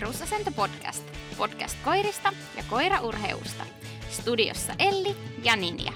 [0.00, 1.04] Perusasento podcast.
[1.38, 3.64] Podcast koirista ja koiraurheusta.
[4.10, 5.92] Studiossa Elli ja Ninja.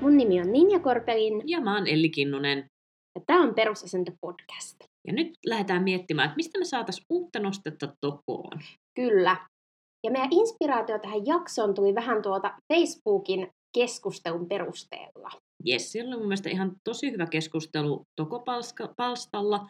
[0.00, 2.58] Mun nimi on Ninja Korpelin Ja mä oon Elli Kinnunen.
[3.14, 4.76] ja tämä on Perusasento podcast.
[5.06, 8.60] Ja nyt lähdetään miettimään, että mistä me saataisiin uutta nostetta tokoon.
[8.94, 9.36] Kyllä.
[10.04, 15.30] Ja meidän inspiraatio tähän jaksoon tuli vähän tuota Facebookin keskustelun perusteella.
[15.64, 19.66] Jes, siellä oli mun mielestä ihan tosi hyvä keskustelu Toko-palstalla,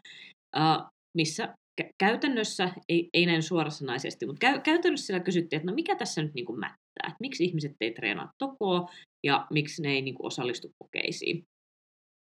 [0.56, 0.84] äh,
[1.16, 1.54] missä
[1.98, 6.34] käytännössä, ei, ei näin suorasanaisesti, mutta käy, käytännössä siellä kysyttiin, että no mikä tässä nyt
[6.34, 8.86] niin kuin mättää, että miksi ihmiset ei treenaa tokoa
[9.26, 11.42] ja miksi ne ei niin kuin osallistu kokeisiin.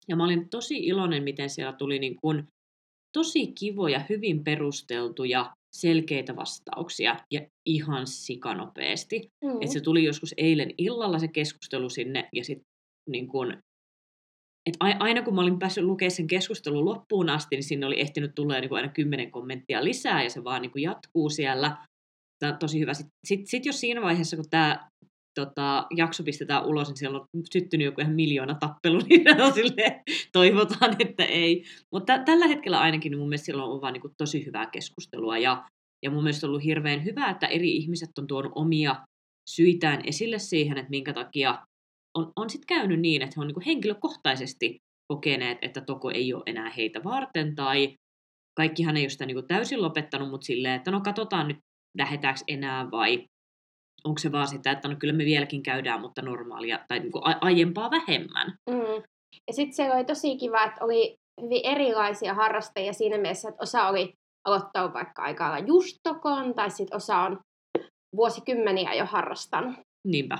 [0.08, 2.44] Ja mä olin tosi iloinen, miten siellä tuli niin kuin
[3.12, 9.28] tosi kivoja, hyvin perusteltuja, selkeitä vastauksia ja ihan sikanopeasti.
[9.44, 9.62] Mm.
[9.62, 12.66] Et se tuli joskus eilen illalla se keskustelu sinne ja sitten
[13.10, 13.56] niin kun,
[14.66, 18.34] et aina kun mä olin päässyt lukemaan sen keskustelun loppuun asti, niin sinne oli ehtinyt
[18.34, 21.76] tulla niin aina kymmenen kommenttia lisää ja se vaan niin jatkuu siellä.
[22.38, 22.94] Tämä on tosi hyvä.
[22.94, 24.88] Sitten sit, sit jos siinä vaiheessa, kun tämä
[25.34, 30.00] tota, jakso pistetään ulos, niin siellä on syttynyt joku ihan miljoona tappelu, niin on silleen,
[30.32, 31.64] toivotaan, että ei.
[31.92, 35.38] Mutta tällä hetkellä ainakin niin mun mielestä siellä on vaan niin kuin tosi hyvää keskustelua
[35.38, 35.64] ja,
[36.04, 38.96] ja mun mielestä on ollut hirveän hyvä, että eri ihmiset on tuonut omia
[39.50, 41.58] syitään esille siihen, että minkä takia
[42.18, 44.78] on, on sitten käynyt niin, että he on niin kuin henkilökohtaisesti
[45.12, 47.94] kokeneet, että toko ei ole enää heitä varten, tai
[48.56, 51.58] kaikkihan ei ole sitä niin kuin täysin lopettanut, mutta silleen, että no katsotaan nyt,
[51.98, 53.24] lähdetäänkö enää, vai
[54.04, 57.26] onko se vaan sitä, että no kyllä me vieläkin käydään, mutta normaalia, tai niin kuin
[57.26, 58.54] a- aiempaa vähemmän.
[58.70, 59.02] Mm.
[59.48, 63.88] Ja sitten se oli tosi kiva, että oli hyvin erilaisia harrastajia siinä mielessä, että osa
[63.88, 64.12] oli
[64.48, 67.40] aloittanut vaikka aika lailla just tokon, tai sitten osa on
[68.16, 69.74] vuosikymmeniä jo harrastanut.
[70.08, 70.38] Niinpä.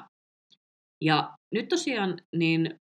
[1.03, 2.75] Ja nyt tosiaan niin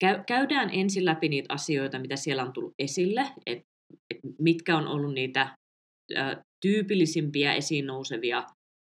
[0.00, 3.64] käy, käydään ensin läpi niitä asioita, mitä siellä on tullut esille, että
[4.10, 5.56] et mitkä on ollut niitä
[6.16, 8.44] ä, tyypillisimpiä esiin nousevia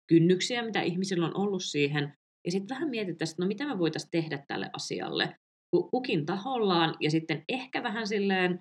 [0.08, 2.12] kynnyksiä, mitä ihmisillä on ollut siihen.
[2.44, 5.34] Ja sitten vähän mietitään, että no mitä me voitaisiin tehdä tälle asialle
[5.70, 6.94] ku- kukin tahollaan.
[7.00, 8.60] Ja sitten ehkä vähän silleen,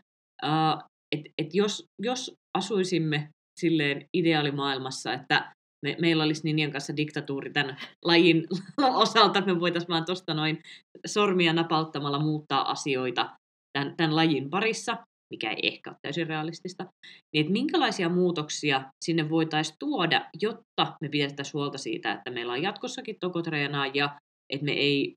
[1.11, 3.29] että et jos, jos asuisimme
[3.59, 8.47] silleen ideaalimaailmassa, että me, meillä olisi Ninjan kanssa diktatuuri tämän lajin
[9.03, 10.61] osalta, me voitaisiin vaan tuosta noin
[11.05, 13.37] sormia napauttamalla muuttaa asioita
[13.73, 14.97] tämän, tämän lajin parissa,
[15.31, 16.85] mikä ei ehkä ole täysin realistista,
[17.33, 22.61] niin että minkälaisia muutoksia sinne voitaisiin tuoda, jotta me pidettäisiin huolta siitä, että meillä on
[22.61, 24.09] jatkossakin tokotreenaajia,
[24.49, 25.15] että me ei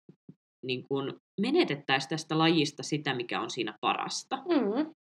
[0.67, 4.37] niin kuin, menetettäisi tästä lajista sitä, mikä on siinä parasta.
[4.37, 4.95] Mm.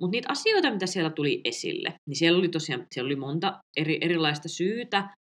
[0.00, 3.98] Mutta niitä asioita, mitä siellä tuli esille, niin siellä oli tosiaan siellä oli monta eri,
[4.00, 5.14] erilaista syytä.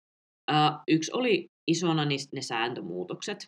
[0.51, 3.47] Uh, yksi oli isona niin ne sääntömuutokset.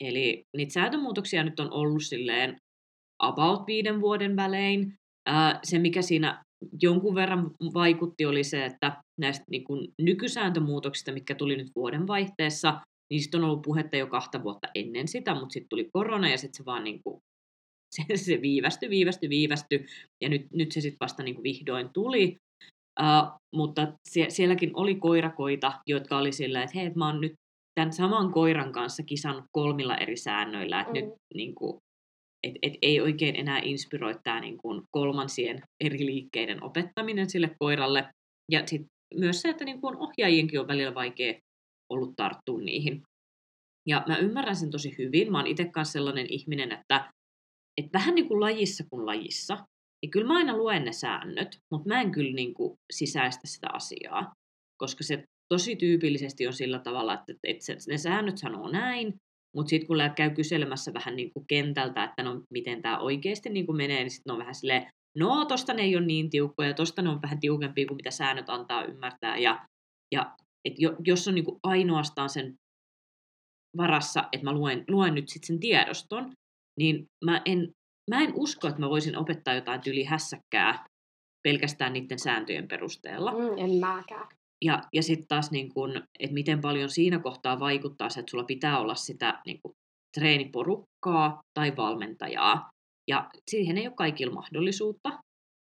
[0.00, 2.56] Eli niitä sääntömuutoksia nyt on ollut silleen
[3.22, 4.94] about viiden vuoden välein.
[5.30, 6.42] Uh, se, mikä siinä
[6.82, 12.80] jonkun verran vaikutti, oli se, että näistä niin kun, nykysääntömuutoksista, mitkä tuli nyt vuoden vaihteessa,
[13.10, 16.56] niistä on ollut puhetta jo kahta vuotta ennen sitä, mutta sitten tuli korona ja sitten
[16.56, 17.20] se vaan niin kuin,
[17.90, 19.86] se, se viivästyi, viivästyi, viivästyi,
[20.20, 22.36] ja nyt, nyt se sitten vasta niin kuin vihdoin tuli.
[23.00, 27.32] Uh, mutta sie, sielläkin oli koirakoita, jotka oli sillä, että hei, mä oon nyt
[27.74, 31.00] tämän saman koiran kanssa kisannut kolmilla eri säännöillä, että mm.
[31.00, 31.78] nyt niin kuin,
[32.46, 38.08] et, et ei oikein enää inspiroi tämä niin kuin kolmansien eri liikkeiden opettaminen sille koiralle.
[38.52, 41.34] Ja sitten myös se, että niin kuin ohjaajienkin on välillä vaikea
[41.92, 43.02] ollut tarttua niihin.
[43.88, 45.32] Ja mä ymmärrän sen tosi hyvin.
[45.32, 47.10] Mä oon itse kanssa sellainen ihminen, että,
[47.84, 49.54] että vähän niin kuin lajissa kuin lajissa,
[50.02, 53.68] niin kyllä mä aina luen ne säännöt, mutta mä en kyllä niin kuin sisäistä sitä
[53.72, 54.32] asiaa.
[54.78, 59.14] Koska se tosi tyypillisesti on sillä tavalla, että, että ne säännöt sanoo näin,
[59.56, 63.66] mutta sitten kun käy kyselemässä vähän niin kuin kentältä, että no miten tämä oikeasti niin
[63.66, 64.86] kuin menee, niin sitten on vähän silleen,
[65.18, 68.50] no tosta ne ei ole niin tiukkoja, tosta ne on vähän tiukempia kuin mitä säännöt
[68.50, 69.38] antaa ymmärtää.
[69.38, 69.66] Ja,
[70.14, 72.54] ja et jo, jos on niin kuin ainoastaan sen
[73.76, 76.32] varassa, että mä luen, luen nyt sitten sen tiedoston,
[76.80, 77.70] niin mä en,
[78.10, 80.84] mä en usko, että mä voisin opettaa jotain tyli hässäkkää
[81.42, 83.32] pelkästään niiden sääntöjen perusteella.
[83.32, 84.26] Mm, en mäkään.
[84.64, 88.44] Ja, ja sitten taas, niin kun, että miten paljon siinä kohtaa vaikuttaa se, että sulla
[88.44, 89.72] pitää olla sitä niin kun,
[90.18, 92.70] treeniporukkaa tai valmentajaa.
[93.08, 95.18] Ja siihen ei ole kaikilla mahdollisuutta.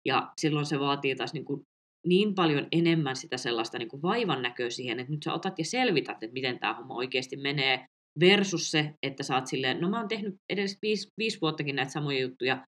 [0.07, 1.63] Ja silloin se vaatii taas niin, kun,
[2.07, 5.65] niin paljon enemmän sitä sellaista niin kun vaivan näköä siihen, että nyt sä otat ja
[5.65, 7.87] selvität, että miten tämä homma oikeasti menee,
[8.21, 11.93] versus se, että sä oot silleen, no mä oon tehnyt edes viisi, viisi vuottakin näitä
[11.93, 12.67] samoja juttuja,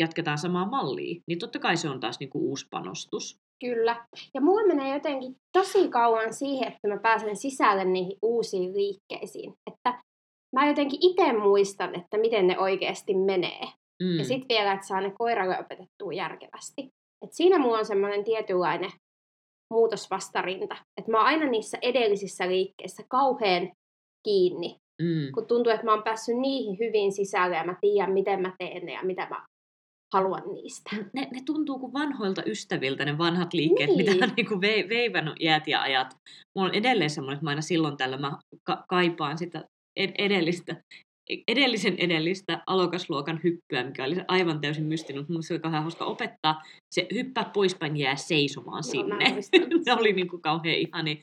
[0.00, 3.38] jatketaan samaa mallia, niin totta kai se on taas niin kuin uusi panostus.
[3.60, 4.06] Kyllä.
[4.34, 9.54] Ja mulla menee jotenkin tosi kauan siihen, että mä pääsen sisälle niihin uusiin liikkeisiin.
[9.70, 10.02] Että
[10.56, 13.66] mä jotenkin itse muistan, että miten ne oikeasti menee.
[14.02, 14.18] Mm.
[14.18, 16.88] Ja sitten vielä, että saa ne koiralle opetettua järkevästi.
[17.24, 18.90] Et siinä mulla on semmoinen tietynlainen
[19.74, 20.76] muutosvastarinta.
[20.96, 23.72] Että mä oon aina niissä edellisissä liikkeissä kauhean
[24.26, 24.76] kiinni.
[25.02, 25.32] Mm.
[25.34, 28.86] Kun tuntuu, että mä oon päässyt niihin hyvin sisälle ja mä tiedän, miten mä teen
[28.86, 29.46] ne ja mitä mä
[30.14, 30.90] haluan niistä.
[31.12, 34.14] Ne, ne tuntuu kuin vanhoilta ystäviltä, ne vanhat liikkeet, Niin.
[34.14, 36.16] mitä on niin kuin vei, veivannut iät ja ajat.
[36.54, 39.64] Mulla on edelleen semmoinen, että mä aina silloin tällä mä ka- kaipaan sitä
[40.00, 40.76] ed- edellistä,
[41.48, 46.62] edellisen edellistä alokasluokan hyppyä, mikä oli aivan täysin mystinen, mutta se oli kauhean hauska opettaa.
[46.90, 49.42] Se hyppää poispäin jää seisomaan Joo, mä sinne.
[49.84, 51.22] se oli niin kuin kauhean ihani.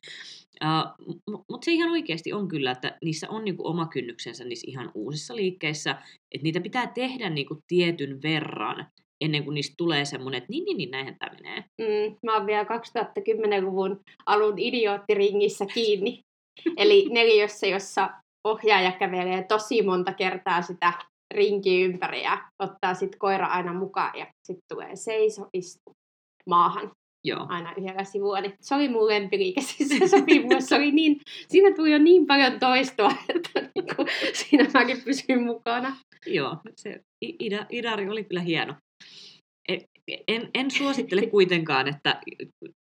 [0.64, 4.92] Uh, mutta se ihan oikeasti on kyllä, että niissä on niinku oma kynnyksensä niissä ihan
[4.94, 5.92] uusissa liikkeissä,
[6.32, 8.88] että niitä pitää tehdä niinku tietyn verran
[9.22, 11.64] ennen kuin niistä tulee semmoinen, että niin, niin, niin, näinhän tämä menee.
[11.78, 16.20] Mm, mä oon vielä 2010-luvun alun idioottiringissä kiinni.
[16.78, 18.10] Eli neliössä, jossa
[18.44, 20.94] ohjaaja kävelee tosi monta kertaa sitä
[21.34, 25.92] rinkiä ympäri ja ottaa sitten koira aina mukaan ja sitten tulee seiso, istu
[26.50, 26.92] maahan
[27.24, 27.46] Joo.
[27.50, 28.42] aina yhdellä sivulla.
[28.42, 30.62] Niin se oli mun lempiliike, siis se sopii mulle.
[30.62, 35.98] Se oli niin, siinä tuli jo niin paljon toistoa, että niinku, siinä mäkin pysyin mukana.
[36.26, 38.76] Joo, se Ida, Idari oli kyllä hieno.
[39.70, 39.78] E-
[40.28, 42.22] En, en suosittele kuitenkaan, että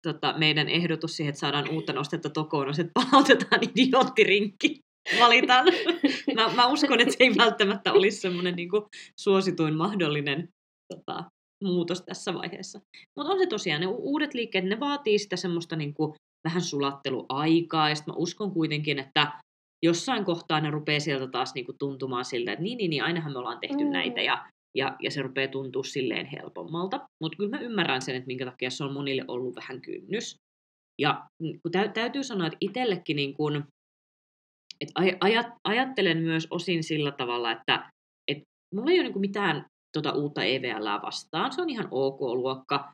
[0.07, 4.79] tota, meidän ehdotus siihen, että saadaan uutta nostetta tokoon, on se, että palautetaan idioottiриnkki.
[5.19, 5.65] Valitaan.
[6.35, 8.69] Mä, mä uskon, että se ei välttämättä olisi semmoinen niin
[9.19, 10.49] suosituin mahdollinen
[10.93, 11.23] tota,
[11.63, 12.79] muutos tässä vaiheessa.
[13.17, 16.13] Mutta on se tosiaan, ne uudet liikkeet, ne vaatii sitä semmoista niin kuin,
[16.47, 19.31] vähän sulatteluaikaa, ja mä uskon kuitenkin, että
[19.85, 23.31] jossain kohtaa ne rupeaa sieltä taas niin kuin, tuntumaan siltä, että niin, niin, niin, ainahan
[23.33, 23.91] me ollaan tehty Mm.
[23.91, 24.45] näitä, ja,
[24.77, 26.99] ja, ja se rupeaa tuntua silleen helpommalta.
[27.23, 30.35] Mutta kyllä mä ymmärrän sen, että minkä takia se on monille ollut vähän kynnys.
[31.01, 33.63] Ja mm, kun täy, täytyy sanoa, että itsellekin niin kun,
[34.83, 37.89] et aj, ajat, ajattelen myös osin sillä tavalla, että
[38.27, 38.37] et
[38.75, 39.65] mulla ei ole niin mitään
[39.97, 41.53] tota uutta EVLää vastaan.
[41.53, 42.93] Se on ihan ok luokka,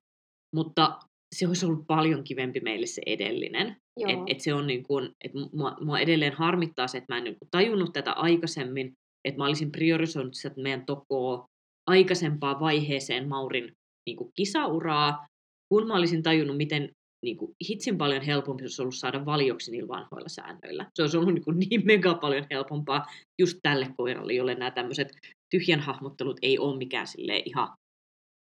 [0.56, 1.00] mutta
[1.36, 3.76] se olisi ollut paljon kivempi meille se edellinen.
[3.98, 4.12] Joo.
[4.12, 7.24] Et, et se on niin kuin, et mua, mua edelleen harmittaa se, että mä en
[7.24, 8.94] niin kuin tajunnut tätä aikaisemmin,
[9.28, 11.46] että mä olisin priorisoinut sitä meidän tokoa
[11.90, 13.72] aikaisempaan vaiheeseen Maurin
[14.08, 15.28] niin kuin kisauraa,
[15.70, 16.90] kun mä olisin tajunnut, miten
[17.24, 20.86] niin kuin, hitsin paljon helpompi olisi ollut saada valioksi niillä vanhoilla säännöillä.
[20.96, 23.06] Se olisi ollut niin, kuin, niin mega paljon helpompaa
[23.40, 25.08] just tälle koiralle, jolle nämä tämmöiset
[25.50, 27.70] tyhjän hahmottelut ei ole mikään silleen ihan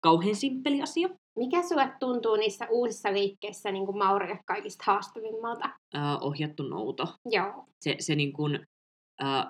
[0.00, 1.08] kauhean simppeli asia.
[1.38, 5.64] Mikä sulle tuntuu niissä uusissa liikkeissä niin kuin Maurille kaikista haastavimmalta?
[5.96, 7.14] Äh, ohjattu nouto.
[7.30, 7.64] Joo.
[7.80, 8.66] se, se, niin kuin,
[9.22, 9.46] äh,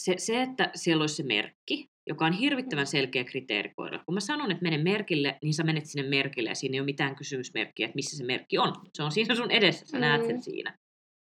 [0.00, 4.04] se, se, että siellä olisi se merkki, joka on hirvittävän selkeä kriteeri koiralle.
[4.06, 6.84] Kun mä sanon, että mene merkille, niin sä menet sinne merkille ja siinä ei ole
[6.84, 8.72] mitään kysymysmerkkiä, että missä se merkki on.
[8.94, 10.42] Se on siinä sun edessä, sä näet sen Mm.
[10.42, 10.74] siinä.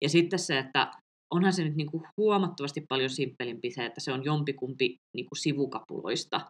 [0.04, 0.92] Ja sitten se, että
[1.34, 5.38] onhan se nyt niin kuin huomattavasti paljon simppelimpi se, että se on jompikumpi niin kuin
[5.40, 6.42] sivukapuloista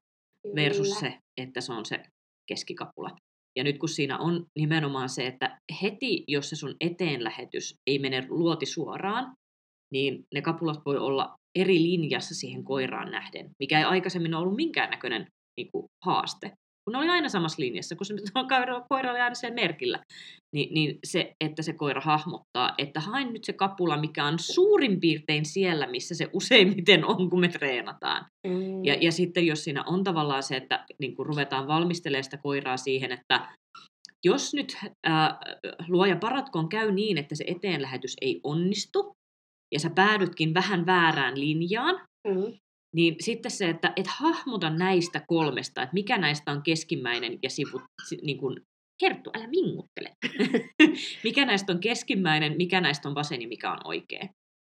[0.56, 1.00] versus Kyllä.
[1.00, 2.04] se, että se on se
[2.50, 3.16] keskikapula.
[3.58, 8.26] Ja nyt kun siinä on nimenomaan se, että heti jos se sun eteenlähetys ei mene
[8.30, 9.34] luoti suoraan,
[9.94, 15.28] niin ne kapulat voi olla eri linjassa siihen koiraan nähden, mikä ei aikaisemmin ollut minkäännäköinen
[15.58, 16.52] niin kuin, haaste.
[16.86, 18.14] Kun ne oli aina samassa linjassa, kun se
[18.50, 20.00] koira, koira oli aina sen merkillä,
[20.56, 25.00] niin, niin se, että se koira hahmottaa, että hain nyt se kapula, mikä on suurin
[25.00, 28.26] piirtein siellä, missä se useimmiten on, kun me treenataan.
[28.48, 28.86] Mm.
[28.86, 32.78] Ja, ja sitten jos siinä on tavallaan se, että niin kuin ruvetaan valmistelemaan sitä koiraa
[32.78, 33.48] siihen, että
[34.26, 35.40] jos nyt ää,
[35.88, 39.16] luoja paratkoon käy niin, että se eteenlähetys ei onnistu,
[39.74, 42.54] ja sä päädytkin vähän väärään linjaan, Mm.
[42.96, 47.82] niin sitten se, että et hahmota näistä kolmesta, että mikä näistä on keskimmäinen ja sivu,
[48.08, 48.62] si, niin kuin,
[49.02, 50.12] Kerttu, älä vinguttele.
[51.24, 54.28] mikä näistä on keskimmäinen, mikä näistä on vasen ja mikä on oikea.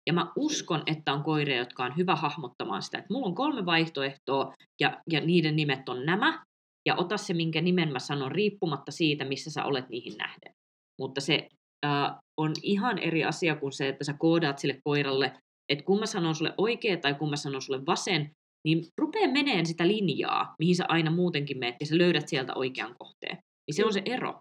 [0.07, 3.67] Ja mä uskon, että on koiria, jotka on hyvä hahmottamaan sitä, että mulla on kolme
[3.67, 6.45] vaihtoehtoa ja, ja niiden nimet on nämä.
[6.87, 10.53] Ja ota se, minkä nimen mä sanon, riippumatta siitä, missä sä olet niihin nähden.
[11.01, 11.49] Mutta se
[11.85, 15.33] äh, on ihan eri asia kuin se, että sä koodaat sille koiralle,
[15.69, 18.31] että kun mä sanon sulle oikea tai kun mä sanon sulle vasen,
[18.67, 22.95] niin rupee meneen sitä linjaa, mihin sä aina muutenkin meet, ja sä löydät sieltä oikean
[22.99, 23.37] kohteen.
[23.37, 24.41] Niin se on se ero.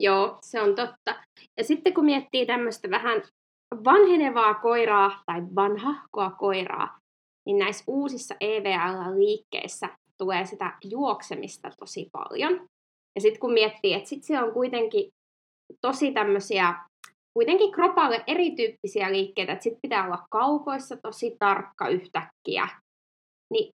[0.00, 1.24] Joo, se on totta.
[1.56, 3.22] Ja sitten kun miettii tämmöistä vähän
[3.84, 6.98] vanhenevaa koiraa tai vanhahkoa koiraa,
[7.46, 12.66] niin näissä uusissa EVL-liikkeissä tulee sitä juoksemista tosi paljon.
[13.14, 15.08] Ja sitten kun miettii, että sit se on kuitenkin
[15.80, 16.74] tosi tämmöisiä,
[17.34, 22.68] kuitenkin kropalle erityyppisiä liikkeitä, että sit pitää olla kaukoissa tosi tarkka yhtäkkiä,
[23.52, 23.70] niin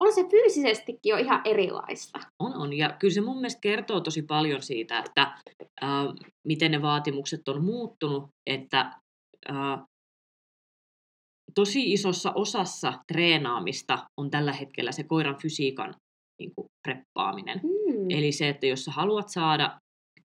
[0.00, 2.18] on se fyysisestikin jo ihan erilaista.
[2.38, 2.72] On, on.
[2.72, 5.38] Ja kyllä se mun mielestä kertoo tosi paljon siitä, että
[5.80, 6.04] ää,
[6.46, 8.92] miten ne vaatimukset on muuttunut, että
[9.48, 9.84] ää,
[11.54, 15.94] tosi isossa osassa treenaamista on tällä hetkellä se koiran fysiikan
[16.40, 17.60] niin kuin, preppaaminen.
[17.62, 18.10] Mm.
[18.10, 19.78] Eli se, että jos sä haluat saada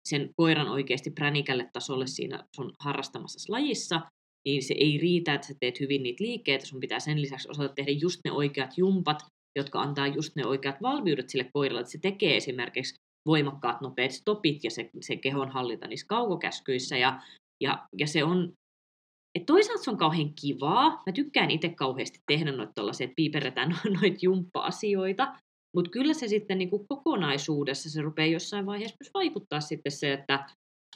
[0.09, 4.01] sen koiran oikeasti pränikälle tasolle siinä sun harrastamassa lajissa,
[4.45, 7.73] niin se ei riitä, että sä teet hyvin niitä liikkeitä, sun pitää sen lisäksi osata
[7.73, 9.17] tehdä just ne oikeat jumpat,
[9.55, 12.95] jotka antaa just ne oikeat valmiudet sille koiralle, että se tekee esimerkiksi
[13.25, 17.21] voimakkaat nopeat stopit ja se, se kehon hallinta niissä kaukokäskyissä ja,
[17.63, 18.53] ja, ja se on
[19.35, 21.03] et toisaalta se on kauhean kivaa.
[21.05, 23.69] Mä tykkään itse kauheasti tehdä noita tuollaisia, että piiperretään
[24.01, 25.33] noita jumppa-asioita.
[25.75, 30.13] Mutta kyllä se sitten niin kuin kokonaisuudessa se rupeaa jossain vaiheessa myös vaikuttaa sitten se,
[30.13, 30.49] että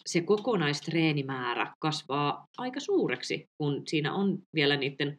[0.05, 5.17] se kokonaistreenimäärä kasvaa aika suureksi, kun siinä on vielä niiden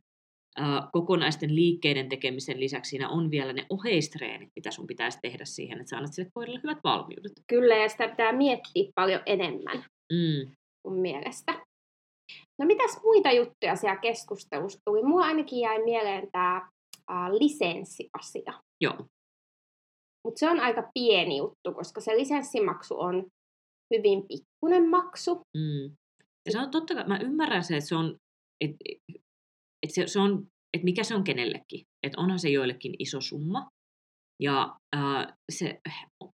[0.93, 5.91] kokonaisten liikkeiden tekemisen lisäksi siinä on vielä ne oheistreenit, mitä sun pitäisi tehdä siihen, että
[5.91, 7.33] sä annat sille koiralle hyvät valmiudet.
[7.47, 10.55] Kyllä, ja sitä pitää miettiä paljon enemmän Mm.
[10.87, 11.53] mun mielestä.
[12.59, 15.03] No mitäs muita juttuja siellä keskustelussa tuli?
[15.03, 16.69] Mua ainakin jäi mieleen tämä
[17.31, 18.63] lisenssiasia.
[18.81, 19.07] Joo.
[20.25, 23.26] Mutta se on aika pieni juttu, koska se lisenssimaksu on
[23.95, 25.35] hyvin pikkunen maksu.
[25.57, 25.97] Mm.
[26.47, 28.17] Ja se on totta kai, mä ymmärrän se, että se on,
[28.61, 28.76] että
[29.83, 31.83] et se, se on, että mikä se on kenellekin.
[32.07, 33.69] Että onhan se joillekin iso summa.
[34.43, 35.81] Ja ää, se,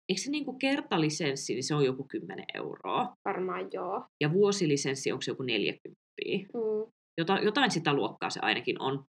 [0.09, 3.13] eikö se niinku kertalisenssi, niin se on joku 10 euroa.
[3.25, 4.05] Varmaan joo.
[4.21, 5.99] Ja vuosilisenssi onko se joku 40.
[6.53, 6.91] Mm.
[7.17, 9.03] Jota, jotain sitä luokkaa se ainakin on.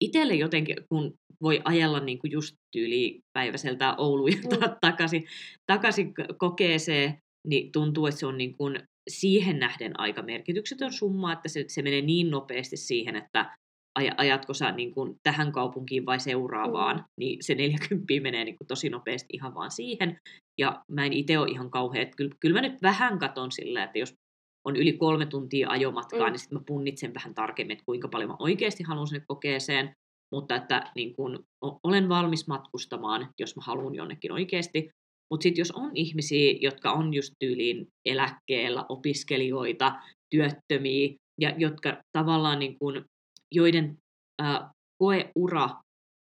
[0.00, 4.74] Itelle jotenkin, kun voi ajella niin kuin just tyyli päiväseltä Ouluun ja Mm.
[4.80, 5.24] takaisin,
[5.66, 8.78] takaisin kokeeseen, niin tuntuu, että se on niin kuin
[9.10, 13.56] siihen nähden aika merkityksetön summa, että se, se menee niin nopeasti siihen, että
[14.00, 17.04] aj- ajatko sä niin kuin tähän kaupunkiin vai seuraavaan, Mm.
[17.20, 20.16] niin se 40 menee niin kuin tosi nopeasti ihan vaan siihen.
[20.58, 23.84] Ja mä en itse ole ihan kauhean, että kyllä, kyllä mä nyt vähän katon sillä,
[23.84, 24.14] että jos
[24.64, 26.32] on yli kolme tuntia ajomatkaa, Mm.
[26.32, 29.94] niin sitten mä punnitsen vähän tarkemmin, että kuinka paljon mä oikeasti haluan sinne kokeeseen,
[30.32, 31.44] mutta että niin kun,
[31.84, 34.90] olen valmis matkustamaan, jos mä haluan jonnekin oikeasti.
[35.30, 39.92] Mutta sitten jos on ihmisiä, jotka on just tyyliin eläkkeellä, opiskelijoita,
[40.30, 43.04] työttömiä, ja jotka tavallaan niin kun,
[43.52, 43.96] joiden
[44.42, 45.68] ää, koeura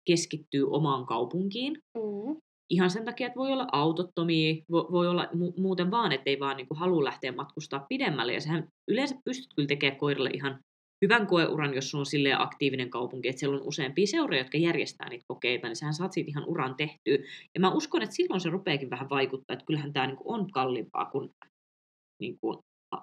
[0.08, 2.36] keskittyy omaan kaupunkiin, Mm.
[2.70, 6.40] Ihan sen takia, että voi olla autottomia, vo- voi olla mu- muuten vaan, että ei
[6.40, 8.34] vaan niin kuin halua lähteä matkustaa pidemmälle.
[8.34, 10.60] Ja sehän yleensä pystyt kyllä tekemään koiralle ihan
[11.06, 15.10] hyvän koeuran, jos sulla on silleen aktiivinen kaupunki, että siellä on useampia seuroja, jotka järjestää
[15.10, 17.18] niitä kokeita, niin sähän saat siitä ihan uran tehtyä.
[17.56, 21.06] Ja mä uskon, että silloin se rupeakin vähän vaikuttaa, että kyllähän tämä niin on kalliimpaa
[21.06, 21.30] kuin,
[22.22, 22.58] niin kuin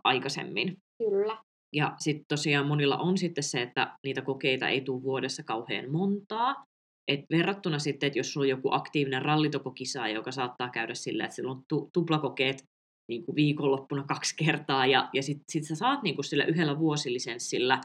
[0.04, 0.76] aikaisemmin.
[0.98, 1.38] Kyllä.
[1.72, 6.64] Ja sitten tosiaan monilla on sitten se, että niitä kokeita ei tule vuodessa kauhean montaa.
[7.08, 11.34] Et verrattuna sitten, että jos sulla on joku aktiivinen rallitokokisa, joka saattaa käydä sillä, että
[11.36, 12.64] sillä on tu- tuplakokeet
[13.08, 16.78] niin kuin viikonloppuna kaksi kertaa, ja, ja sitten sit sä saat niin kuin sillä yhdellä
[16.78, 17.80] vuosilisenssillä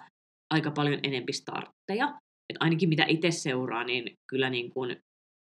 [0.54, 2.20] aika paljon enempi startteja.
[2.50, 4.98] Et ainakin mitä itse seuraa, niin kyllä niin kuin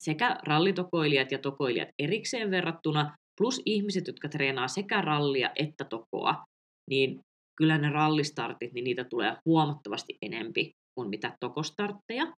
[0.04, 6.44] sekä rallitokoilijat ja tokoilijat erikseen verrattuna, plus ihmiset, jotka treenaa sekä rallia että tokoa,
[6.90, 7.20] niin
[7.58, 12.34] kyllä ne rallistartit, niin niitä tulee huomattavasti enempi kuin mitä tokostartteja.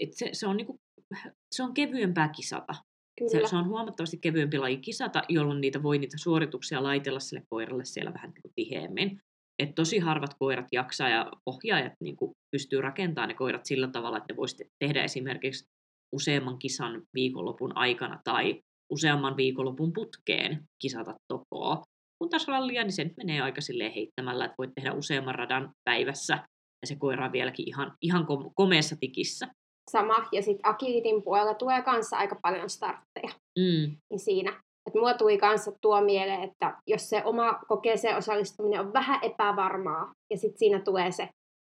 [0.00, 0.80] Et se, se, on niinku,
[1.54, 2.74] se on kevyempää kisata.
[3.18, 3.30] Kyllä.
[3.46, 7.84] Se, se on huomattavasti kevyempi laji kisata, jolloin niitä voi niitä suorituksia laitella sille koiralle
[7.84, 9.20] siellä vähän niinku tiheemmin.
[9.58, 14.32] Et tosi harvat koirat jaksaa ja ohjaajat niinku pystyy rakentamaan ne koirat sillä tavalla, että
[14.32, 15.64] ne voisi tehdä esimerkiksi
[16.12, 18.60] useamman kisan viikonlopun aikana tai
[18.92, 21.82] useamman viikonlopun putkeen kisata tokoa.
[22.18, 25.72] Kun taas rallia, niin se nyt menee aika silleen heittämällä, että voit tehdä useamman radan
[25.84, 26.34] päivässä
[26.82, 29.48] ja se koira on vieläkin ihan, ihan kom- komeassa tikissä.
[29.90, 30.14] Sama.
[30.32, 33.28] Ja sitten Akilitin puolella tulee kanssa aika paljon startteja.
[33.58, 34.50] Mm, Niin siinä.
[34.86, 40.12] Että mua tuli kanssa tuo mieleen, että jos se oma kokeeseen osallistuminen on vähän epävarmaa,
[40.30, 41.28] ja sitten siinä tulee se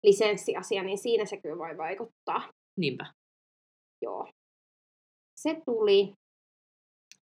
[0.04, 2.50] lisenssiasia, niin siinä se kyllä voi vaikuttaa.
[2.80, 3.06] niinpä.
[4.02, 4.28] Joo.
[5.40, 6.14] Se tuli.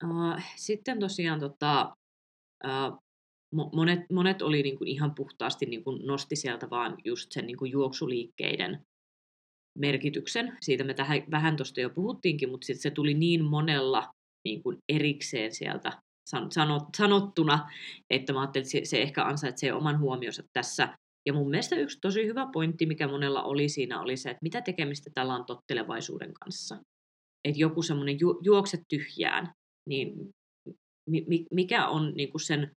[0.05, 1.95] Uh, sitten tosiaan tota,
[2.65, 2.99] uh,
[3.57, 8.83] mo- monet, monet oli niinku ihan puhtaasti niinku nosti sieltä vaan just sen niinku juoksuliikkeiden
[9.77, 10.57] merkityksen.
[10.61, 14.09] Siitä me tähän, vähän tuosta jo puhuttiinkin, mutta sit se tuli niin monella
[14.45, 15.93] niin kuin erikseen sieltä
[16.31, 17.71] san- sanot, sanottuna,
[18.11, 20.97] että mä ajattelin, että se, se ehkä ansaitsee oman huomionsa tässä.
[21.27, 24.61] Ja mun mielestä yksi tosi hyvä pointti, mikä monella oli siinä, oli se, että mitä
[24.61, 26.77] tekemistä tällä on tottelevaisuuden kanssa.
[27.45, 29.53] Että joku semmoinen ju, juokse tyhjään,
[29.89, 30.31] niin
[31.11, 32.71] mi, mi, mikä on niin kuin sen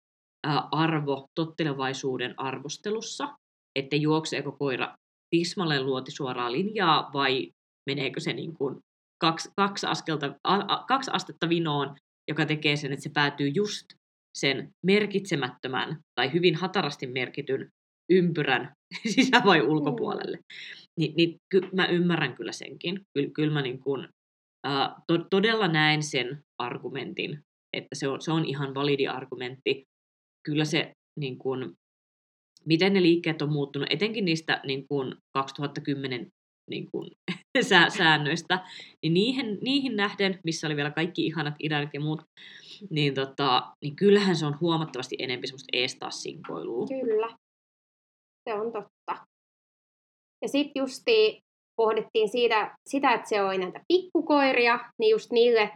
[0.71, 3.35] arvo tottelevaisuuden arvostelussa,
[3.75, 4.95] että juokseeko koira
[5.29, 7.51] tismalleen luoti suoraa linjaa vai
[7.89, 8.79] meneekö se niin kuin
[9.21, 11.95] kaksi, kaksi, askelta, a, a, kaksi astetta vinoon,
[12.27, 13.85] joka tekee sen, että se päätyy just
[14.37, 17.69] sen merkitsemättömän tai hyvin hatarasti merkityn
[18.09, 18.73] ympyrän
[19.13, 20.39] sisä- vai ulkopuolelle.
[20.99, 23.01] Ni, niin ky, mä ymmärrän kyllä senkin.
[23.13, 24.07] Kyllä, kyllä mä niin kuin,
[24.63, 27.39] ää, to, todella näen sen argumentin,
[27.73, 29.83] että se on, se on ihan validi argumentti.
[30.45, 31.73] Kyllä se, niin kuin,
[32.67, 36.27] miten ne liikkeet on muuttunut, etenkin niistä niin kuin 2010
[36.69, 37.11] niin kuin,
[37.97, 38.65] säännöistä,
[39.03, 42.21] niin niihin, niihin nähden, missä oli vielä kaikki ihanat idealit ja muut,
[42.89, 46.87] niin, tota, niin kyllähän se on huomattavasti enemmän semmoista eestassinkoilua.
[46.87, 47.37] Kyllä,
[48.49, 49.25] se on totta.
[50.41, 51.39] Ja sitten justi
[51.75, 55.71] pohdittiin siitä, sitä, että se on näitä pikkukoiria, niin just niille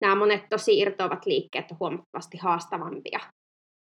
[0.00, 3.20] nämä monet tosi irtoavat liikkeet on huomattavasti haastavampia.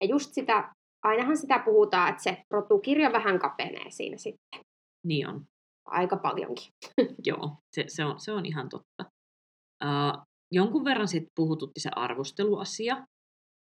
[0.03, 4.61] Ja just sitä, ainahan sitä puhutaan, että se rotukirja vähän kapenee siinä sitten.
[5.07, 5.45] Niin on.
[5.87, 6.73] Aika paljonkin.
[7.27, 9.05] Joo, se, se, on, se on ihan totta.
[9.85, 13.07] Uh, jonkun verran sitten puhututti se arvosteluasia.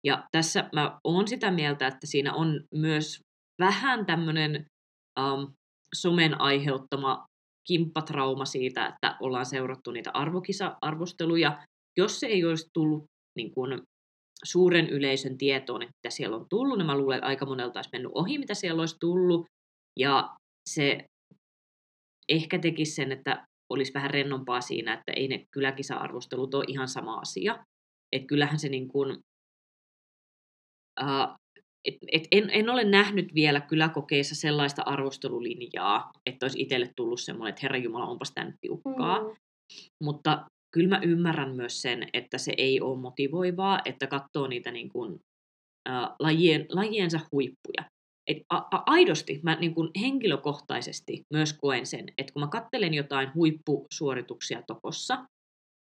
[0.06, 3.20] Ja tässä mä oon sitä mieltä, että siinä on myös
[3.60, 4.66] vähän tämmöinen
[5.20, 5.52] um,
[5.94, 7.26] somen aiheuttama
[7.66, 11.66] kimppatrauma siitä, että ollaan seurattu niitä arvokisa-arvosteluja.
[11.98, 13.04] Jos se ei olisi tullut
[13.36, 13.82] niin kuin,
[14.44, 17.90] suuren yleisön tietoon, että mitä siellä on tullut, niin mä luulen, että aika monelta olisi
[17.92, 19.46] mennyt ohi, mitä siellä olisi tullut.
[19.98, 20.36] Ja
[20.70, 21.04] se
[22.28, 27.14] ehkä tekisi sen, että olisi vähän rennompaa siinä, että ei ne kyläkisa-arvostelut ole ihan sama
[27.14, 27.64] asia.
[28.12, 29.18] Että kyllähän se niin kuin,
[31.00, 31.36] uh,
[31.84, 37.50] et, et en, en ole nähnyt vielä kyläkokeissa sellaista arvostelulinjaa, että olisi itselle tullut semmoinen,
[37.50, 39.18] että Herra Jumala, onpas tämä nyt tiukkaa.
[39.18, 39.36] Mm.
[40.04, 44.88] Mutta kyllä mä ymmärrän myös sen, että se ei ole motivoivaa, että katsoo niitä niin
[44.88, 47.90] kuin, uh, lajien, lajiensa huippuja.
[48.26, 52.94] Et a, a, aidosti mä niin kuin henkilökohtaisesti myös koen sen, että kun mä kattelen
[52.94, 55.24] jotain huippusuorituksia tokossa,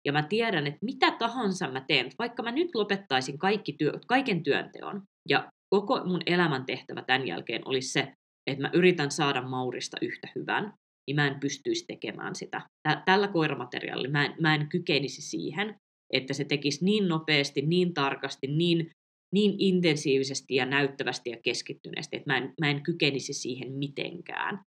[0.06, 4.44] ja mä tiedän, että mitä tahansa mä teen, vaikka mä nyt lopettaisin kaikki työ, kaiken
[4.44, 8.14] työnteon, ja koko mun elämän tehtävä tämän jälkeen olisi se,
[8.48, 10.74] että mä yritän saada Maurista yhtä hyvän,
[11.08, 12.62] niin mä en pystyisi tekemään sitä.
[13.06, 15.76] Tällä koiramateriaalilla mä en, mä en kykenisi siihen,
[16.14, 18.92] että se tekisi niin nopeasti, niin tarkasti, niin,
[19.34, 24.62] niin intensiivisesti ja näyttävästi ja keskittyneesti, että mä en, mä en kykenisi siihen mitenkään.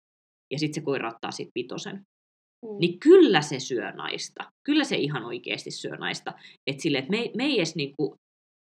[0.50, 1.96] Ja sitten se koira ottaa siitä vitosen.
[1.96, 2.78] Mm.
[2.80, 4.52] Niin kyllä se syö naista.
[4.66, 6.32] Kyllä se ihan oikeasti syö naista.
[6.66, 8.16] Että sille, että me, me ei edes, niinku,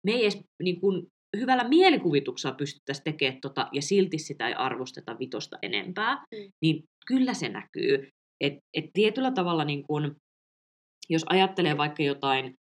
[0.06, 5.58] me ei edes niinku, hyvällä mielikuvituksella pystyttäisiin tekemään tota, ja silti sitä ei arvosteta vitosta
[5.62, 6.52] enempää, mm.
[6.62, 8.08] niin kyllä se näkyy.
[8.40, 10.16] Et, et tietyllä tavalla, niin kun,
[11.10, 12.54] jos ajattelee vaikka jotain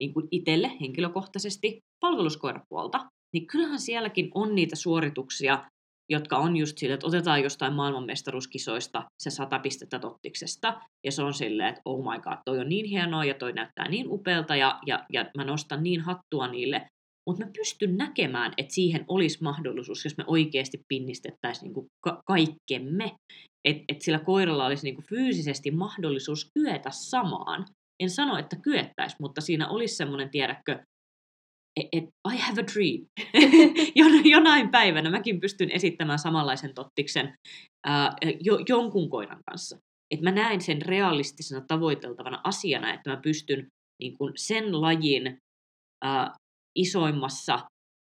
[0.00, 5.64] niin kun itselle henkilökohtaisesti palveluskoirapuolta, niin kyllähän sielläkin on niitä suorituksia,
[6.10, 11.34] jotka on just sille, että otetaan jostain maailmanmestaruuskisoista se sata pistettä tottiksesta, ja se on
[11.34, 14.78] silleen, että oh my god, toi on niin hienoa, ja toi näyttää niin upealta, ja,
[14.86, 16.86] ja, ja mä nostan niin hattua niille,
[17.26, 23.16] mutta mä pystyn näkemään, että siihen olisi mahdollisuus, jos me oikeasti pinnistettäisiin niin ka- kaikkemme.
[23.64, 27.66] Että et sillä koiralla olisi niin kuin fyysisesti mahdollisuus kyetä samaan.
[28.02, 30.72] En sano, että kyettäisi, mutta siinä olisi semmoinen, tiedäkö,
[31.80, 33.06] että et, I have a dream.
[34.34, 37.34] Jonain päivänä mäkin pystyn esittämään samanlaisen tottiksen
[37.86, 39.78] ää, jo, jonkun koiran kanssa.
[40.10, 43.68] Että mä näen sen realistisena tavoiteltavana asiana, että mä pystyn
[44.02, 45.38] niin kuin sen lajin
[46.04, 46.34] ää,
[46.78, 47.58] isoimmassa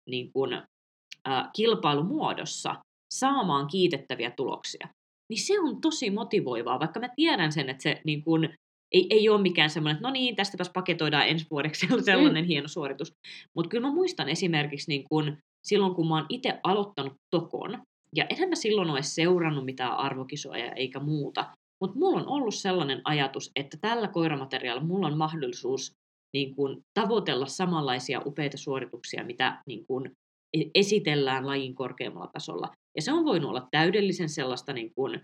[0.10, 2.76] niin kuin, ä, kilpailumuodossa
[3.14, 4.88] saamaan kiitettäviä tuloksia.
[5.30, 8.50] Niin se on tosi motivoivaa, vaikka mä tiedän sen, että se niin kuin,
[8.92, 12.48] ei, ei ole mikään semmoinen, että no niin, tästäpäs paketoidaan ensi vuodeksi sellainen mm.
[12.48, 13.14] hieno suoritus.
[13.56, 17.82] Mutta kyllä mä muistan esimerkiksi niin kun, silloin, kun mä oon itse aloittanut Tokon,
[18.16, 23.02] ja enhän mä silloin ole seurannut mitään arvokisoja eikä muuta, mutta mulla on ollut sellainen
[23.04, 25.92] ajatus, että tällä koiramateriaalilla mulla on mahdollisuus
[26.34, 30.12] niin kuin, tavoitella samanlaisia upeita suorituksia, mitä niin kuin,
[30.58, 32.72] e-, esitellään lajin korkeammalla tasolla.
[32.96, 35.16] Ja se on voinut olla täydellisen sellaista niin kuin,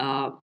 [0.00, 0.42] uh,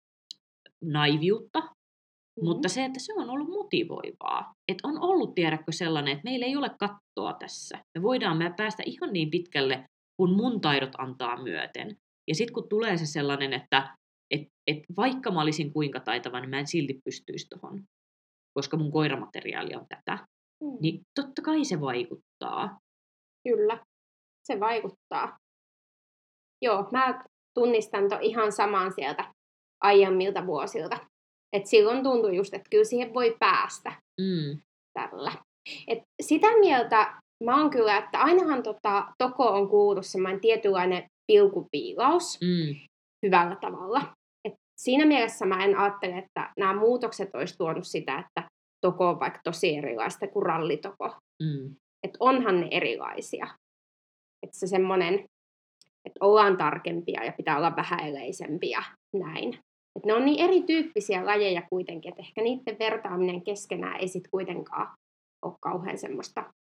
[0.84, 2.46] naiviutta, mm-hmm.
[2.46, 4.54] mutta se, että se on ollut motivoivaa.
[4.68, 7.84] Että on ollut, tiedäkö, sellainen, että meillä ei ole kattoa tässä.
[7.98, 9.86] Me voidaan me päästä ihan niin pitkälle,
[10.18, 11.98] kun mun taidot antaa myöten.
[12.28, 13.98] Ja sitten kun tulee se sellainen, että
[14.32, 17.84] et, et vaikka mä olisin kuinka taitava, niin mä en silti pystyisi tuohon
[18.54, 20.28] koska mun koiramateriaali on tätä,
[20.64, 20.78] mm.
[20.82, 22.80] niin totta kai se vaikuttaa.
[23.44, 23.86] Kyllä,
[24.44, 25.38] se vaikuttaa.
[26.62, 27.24] Joo, mä
[27.60, 29.34] tunnistan to ihan samaan sieltä
[29.84, 30.98] aiemmilta vuosilta.
[31.54, 34.62] Et silloin tuntui just, että kyllä siihen voi päästä mm.
[34.94, 35.32] tällä.
[35.88, 42.40] Et sitä mieltä mä oon kyllä, että ainahan tota, Toko on kuullut semmoinen tietynlainen pilkupiilaus
[42.42, 42.76] mm.
[43.26, 44.02] hyvällä tavalla
[44.82, 48.50] siinä mielessä mä en ajattele, että nämä muutokset olisi tuonut sitä, että
[48.86, 51.16] toko on vaikka tosi erilaista kuin rallitoko.
[51.44, 51.76] Mm.
[52.04, 53.48] Että onhan ne erilaisia.
[54.44, 55.26] Että se semmoinen,
[56.06, 58.84] että ollaan tarkempia ja pitää olla vähäileisempiä,
[59.16, 59.48] näin.
[59.96, 64.88] Että ne on niin erityyppisiä lajeja kuitenkin, että ehkä niiden vertaaminen keskenään ei sitten kuitenkaan
[65.46, 66.54] ole kauhean semmoista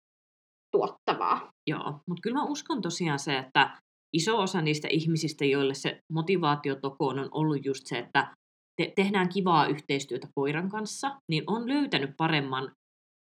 [0.71, 1.49] tuottavaa.
[1.69, 3.77] Joo, mutta kyllä mä uskon tosiaan se, että
[4.13, 8.35] iso osa niistä ihmisistä, joille se motivaatio tokoon on ollut just se, että
[8.81, 12.71] te- tehdään kivaa yhteistyötä koiran kanssa, niin on löytänyt paremman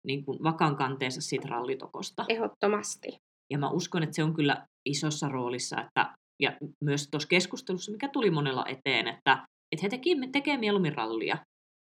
[0.08, 2.26] niin kuin vakan kanteensa siitä rallitokosta.
[2.30, 3.18] Ehdottomasti.
[3.52, 8.10] Ja mä uskon, että se on kyllä isossa roolissa, että, ja myös tuossa keskustelussa, mikä
[8.10, 11.38] tuli monella eteen, että, että he teki, tekee mieluummin rallia,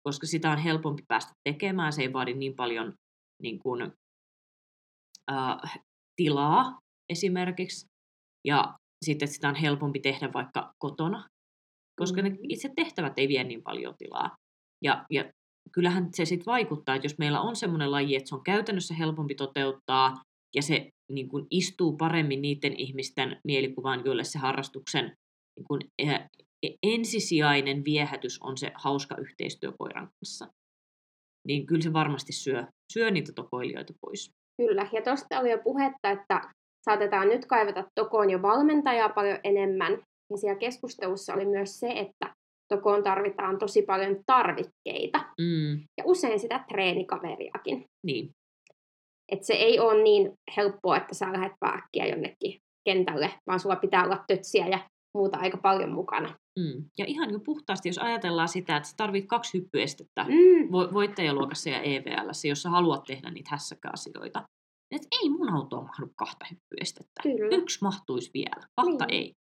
[0.07, 2.93] koska sitä on helpompi päästä tekemään, se ei vaadi niin paljon
[3.41, 3.91] niin kuin,
[5.31, 5.79] äh,
[6.15, 6.77] tilaa
[7.09, 7.85] esimerkiksi,
[8.47, 11.27] ja sitten sitä on helpompi tehdä vaikka kotona,
[11.99, 14.35] koska ne itse tehtävät ei vie niin paljon tilaa.
[14.83, 15.31] Ja, ja
[15.71, 19.35] kyllähän se sitten vaikuttaa, että jos meillä on semmoinen laji, että se on käytännössä helpompi
[19.35, 20.13] toteuttaa,
[20.55, 25.05] ja se niin kuin, istuu paremmin niiden ihmisten mielikuvaan, joille se harrastuksen
[25.57, 25.81] niin kuin,
[26.83, 30.47] ensisijainen viehätys on se hauska yhteistyö koiran kanssa.
[31.47, 34.31] Niin kyllä se varmasti syö, syö niitä tokoilijoita pois.
[34.57, 36.41] Kyllä, ja tuosta oli jo puhetta, että
[36.89, 39.91] saatetaan nyt kaivata tokoon jo valmentajaa paljon enemmän.
[40.31, 42.33] Ja siellä keskustelussa oli myös se, että
[42.73, 45.19] tokoon tarvitaan tosi paljon tarvikkeita.
[45.41, 47.85] Mm, Ja usein sitä treenikaveriakin.
[48.05, 48.29] niin,
[49.31, 54.03] Et se ei ole niin helppoa, että sä lähdet pääkkiä jonnekin kentälle, vaan sulla pitää
[54.03, 56.35] olla tötsiä ja muuta aika paljon mukana.
[56.59, 56.85] mm.
[56.97, 61.69] Ja ihan niin puhtaasti, jos ajatellaan sitä, että sä tarvit kaksi hyppyestettä Mm, vo- voittajaluokassa
[61.69, 64.43] ja EVL, jos sä haluat tehdä niitä hässäkkäasioita,
[64.91, 67.21] että ei mun autoon mahdu kahta hyppyestettä.
[67.23, 67.55] kyllä.
[67.57, 69.13] Yksi mahtuisi vielä, kahta Niin.
[69.23, 69.33] ei.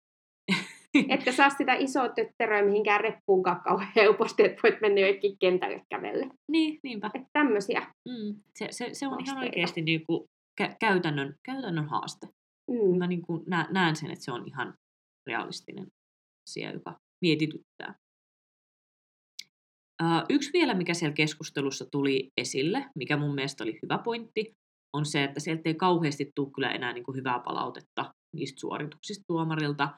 [1.10, 6.30] Etkä saa sitä isoa tötteröä mihinkään reppuunkaan kauhean helposti, että voit mennä jokin kentälle kävelle.
[6.52, 7.12] Niin, niinpä.
[7.14, 7.94] Että tämmöisiä.
[8.10, 8.36] Mm.
[8.56, 9.40] Se, se, se on ihan Haasteita.
[9.40, 10.24] oikeasti niin kuin
[10.62, 12.28] kä- käytännön, käytännön haaste.
[12.72, 12.98] Mm.
[12.98, 14.74] Mä niin kuin nä- näen sen, että se on ihan
[15.30, 15.88] realistinen
[16.50, 17.96] asia, joka mietityttää.
[20.04, 24.54] Uh, yksi vielä, mikä siellä keskustelussa tuli esille, mikä mun mielestä oli hyvä pointti,
[24.94, 29.24] on se, että sieltä ei kauheasti tule kyllä enää niin kuin hyvää palautetta niistä suorituksista
[29.28, 29.90] tuomarilta.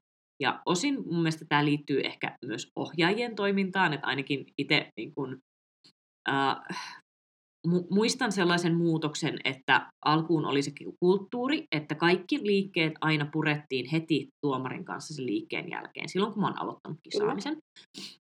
[0.42, 5.38] Ja osin mun mielestä tämä liittyy ehkä myös ohjaajien toimintaan, että ainakin itse niin kuin,
[6.30, 6.76] uh,
[7.68, 14.28] mu- muistan sellaisen muutoksen, että alkuun oli se kulttuuri, että kaikki liikkeet aina purettiin heti
[14.46, 17.58] tuomarin kanssa sen liikkeen jälkeen, silloin kun mä oon aloittanut kisaamisen.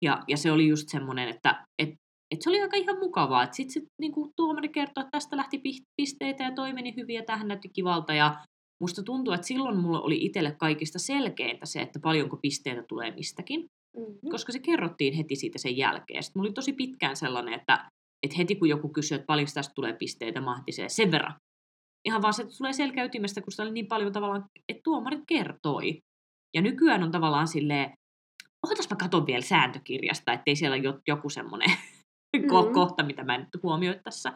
[0.02, 1.90] Ja, ja se oli just semmoinen, että et,
[2.32, 5.84] et se oli aika ihan mukavaa, että sitten niin tuomari kertoi, että tästä lähti pi-
[6.02, 8.46] pisteitä ja toi meni hyvin ja tähän näytti kivalta ja
[8.82, 13.66] musta tuntuu, että silloin mulla oli itselle kaikista selkeintä se, että paljonko pisteitä tulee mistäkin
[13.98, 14.30] Mm-hmm.
[14.32, 16.24] koska se kerrottiin heti siitä sen jälkeen.
[16.24, 17.90] Sitten mulla oli tosi pitkään sellainen, että,
[18.24, 21.34] että heti kun joku kysyi, että paljonko tästä tulee pisteitä, mä se, sen verran.
[22.06, 26.00] Ihan vaan se että tulee selkäytimestä, kun sitä oli niin paljon tavallaan, että tuomarit kertoi.
[26.56, 27.94] Ja nykyään on tavallaan silleen,
[28.68, 31.70] otas mä katon vielä sääntökirjasta, ettei siellä ole jo- joku semmoinen
[32.52, 32.74] ko- Mm.
[32.74, 34.34] kohta, mitä mä en nyt huomioi tässä.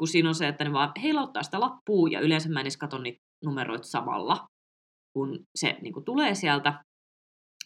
[0.00, 2.76] Kun siinä on se, että ne vaan heilauttaa sitä lappua ja yleensä mä en edes
[2.76, 4.46] katso niitä numeroita samalla,
[5.12, 6.84] kun se niin kuin tulee sieltä.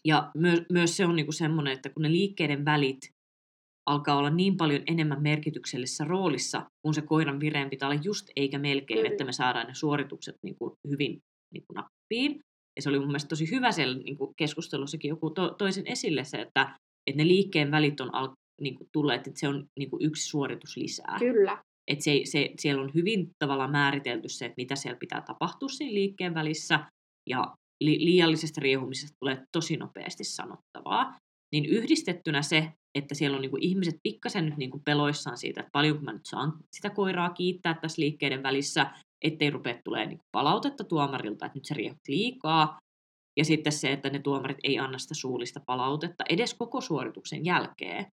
[0.04, 3.00] Ja myös, myös se on niin kuin semmoinen, että kun ne liikkeiden välit
[3.86, 8.58] alkaa olla niin paljon enemmän merkityksellisessä roolissa, kun se koiran vireen pitää olla just eikä
[8.58, 9.10] melkein, Kyllä.
[9.10, 11.18] että me saadaan ne suoritukset niin kuin hyvin
[11.54, 12.40] niin kuin nappiin.
[12.76, 16.24] Ja se oli mun mielestä tosi hyvä siellä niin kuin keskustelussakin joku to, toisen esille
[16.24, 18.28] se, että, että ne liikkeen välit on al,
[18.60, 21.16] niin kuin tulleet, että se on niin kuin yksi suoritus lisää.
[21.18, 21.62] Kyllä.
[21.90, 25.94] Että se, se, siellä on hyvin tavallaan määritelty se, että mitä siellä pitää tapahtua siinä
[25.94, 26.80] liikkeen välissä,
[27.30, 31.16] ja li, liiallisesta riehumisesta tulee tosi nopeasti sanottavaa.
[31.52, 36.02] Niin yhdistettynä se, että siellä on niinku ihmiset pikkasen nyt niinku peloissaan siitä, että paljonko
[36.02, 38.90] mä nyt saan sitä koiraa kiittää tässä liikkeiden välissä,
[39.24, 42.78] ettei rupea tulee niinku palautetta tuomarilta, että nyt se riehut liikaa.
[43.36, 48.06] Ja sitten se, että ne tuomarit ei anna sitä suullista palautetta edes koko suorituksen jälkeen.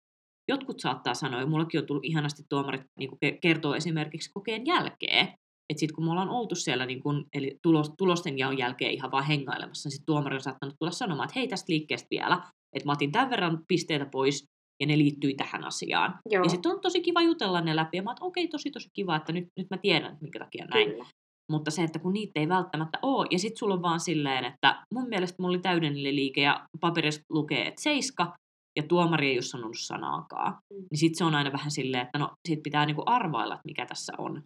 [0.52, 5.28] Jotkut saattaa sanoa, ja mullakin on tullut ihanasti tuomarit niin kertoo esimerkiksi kokeen jälkeen,
[5.70, 9.12] että sitten kun me ollaan oltu siellä niin kun, eli tulos, tulosten jaon jälkeen ihan
[9.12, 12.42] vaan hengailemassa, niin sitten tuomari on saattanut tulla sanomaan, että hei tästä liikkeestä vielä,
[12.76, 14.46] että mä otin tämän verran pisteitä pois,
[14.82, 16.20] ja ne liittyi tähän asiaan.
[16.30, 16.44] Joo.
[16.44, 19.34] Ja sitten on tosi kiva jutella ne läpi, ja mä okei, tosi tosi kiva, että
[19.34, 20.90] nyt, nyt mä tiedän, minkä takia näin.
[20.90, 21.06] Kyllä.
[21.52, 24.84] Mutta se, että kun niitä ei välttämättä ole, ja sitten sulla on vaan silleen, että
[24.94, 28.34] mun mielestä mulla oli täydellinen liike, ja paperissa lukee, että seiska,
[28.76, 30.54] ja tuomari ei ole sanonut sanaakaan.
[30.54, 30.86] Mm.
[30.92, 33.86] Niin sitten se on aina vähän silleen, että no siitä pitää niinku arvailla, että mikä
[33.86, 34.44] tässä on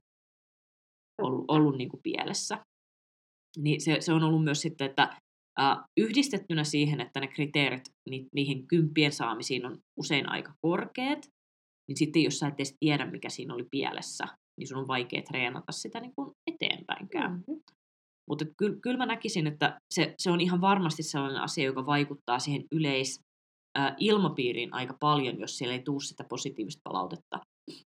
[1.22, 2.66] ollut, ollut niinku pielessä.
[3.58, 5.18] Niin se, se on ollut myös sitten, että
[5.60, 11.26] äh, yhdistettynä siihen, että ne kriteerit ni, niihin kymppien saamisiin on usein aika korkeat,
[11.88, 14.28] niin sitten jos sä et edes tiedä, mikä siinä oli pielessä,
[14.60, 17.32] niin sun on vaikea treenata sitä niin kuin eteenpäinkään.
[17.32, 17.38] Mm.
[17.38, 17.62] Mm-hmm.
[18.30, 22.40] Mutta kyllä, kyllä mä näkisin, että se, se on ihan varmasti sellainen asia, joka vaikuttaa
[22.40, 23.20] siihen yleis,
[23.98, 27.40] ilmapiiriin aika paljon, jos siellä ei tule sitä positiivista palautetta.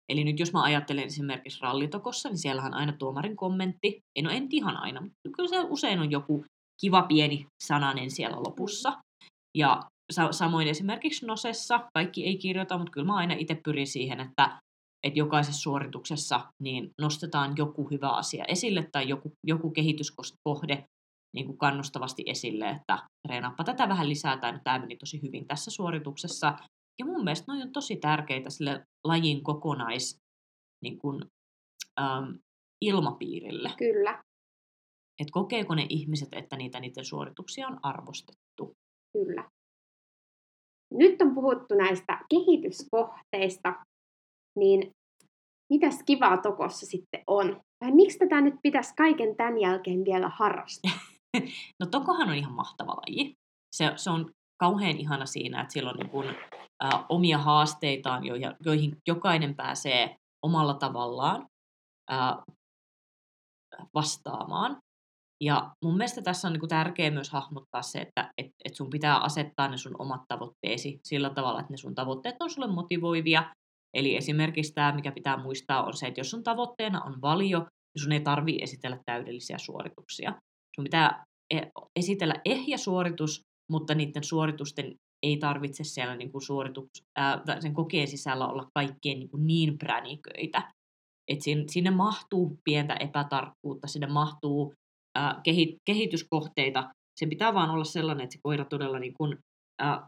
[0.10, 4.48] Eli nyt jos mä ajattelen esimerkiksi rallitokossa, niin siellähän aina tuomarin kommentti, ei no en
[4.52, 6.46] ihan aina, mutta kyllä se usein on joku
[6.82, 8.98] kiva pieni sananen siellä lopussa.
[9.58, 14.20] Ja sa- samoin esimerkiksi Nosessa, kaikki ei kirjoita, mutta kyllä mä aina itse pyrin siihen,
[14.20, 14.60] että,
[15.08, 20.84] että jokaisessa suorituksessa niin nostetaan joku hyvä asia esille tai joku, joku kehityskohde
[21.36, 25.72] niin kuin kannustavasti esille, että treenaappa tätä vähän lisää tai tämä meni tosi hyvin tässä
[25.72, 26.58] suorituksessa.
[27.00, 30.18] Ja mun mielestä ne on tosi tärkeitä sille lajin kokonais
[30.84, 31.24] niin kuin,
[32.02, 32.32] ähm,
[32.82, 33.70] ilmapiirille.
[33.78, 34.24] Kyllä,
[35.22, 38.74] Että kokeeko ne ihmiset, että niitä niiden suorituksia on arvostettu.
[39.14, 39.50] kyllä.
[40.94, 43.76] Nyt on puhuttu näistä kehityskohteista,
[44.60, 44.92] niin
[45.74, 47.62] mitäs kivaa Tokossa sitten on?
[47.80, 50.92] Tai miksi tätä nyt pitäisi kaiken tämän jälkeen vielä harrastaa?
[51.80, 53.34] No Tokohan on ihan mahtava laji.
[53.76, 56.28] Se, se on kauhean ihana siinä, että sillä on niin kuin,
[56.84, 60.16] ä, omia haasteitaan, joihin, joihin jokainen pääsee
[60.46, 61.48] omalla tavallaan
[62.12, 62.16] ä,
[63.94, 64.78] vastaamaan.
[65.44, 68.90] Ja mun mielestä tässä on niin kuin tärkeää myös hahmottaa se, että et, et sun
[68.90, 73.54] pitää asettaa ne sun omat tavoitteesi sillä tavalla, että ne sun tavoitteet on sulle motivoivia.
[73.94, 78.04] Eli esimerkiksi tämä, mikä pitää muistaa, on se, että jos sun tavoitteena on valio, niin
[78.04, 80.34] sun ei tarvii esitellä täydellisiä suorituksia.
[80.76, 86.90] Sun pitää e- esitellä ehjä suoritus, mutta niiden suoritusten ei tarvitse siellä niin kuin suoritus,
[87.18, 90.72] ää, sen kokeen sisällä olla kaikkien niin, kuin niin präniköitä.
[91.28, 94.74] Et sinne, sinne mahtuu pientä epätarkkuutta, sinne mahtuu
[95.16, 96.90] ää, kehi, kehityskohteita.
[97.20, 99.38] Sen pitää vaan olla sellainen, että se koira todella niin kuin,
[99.82, 100.08] ää,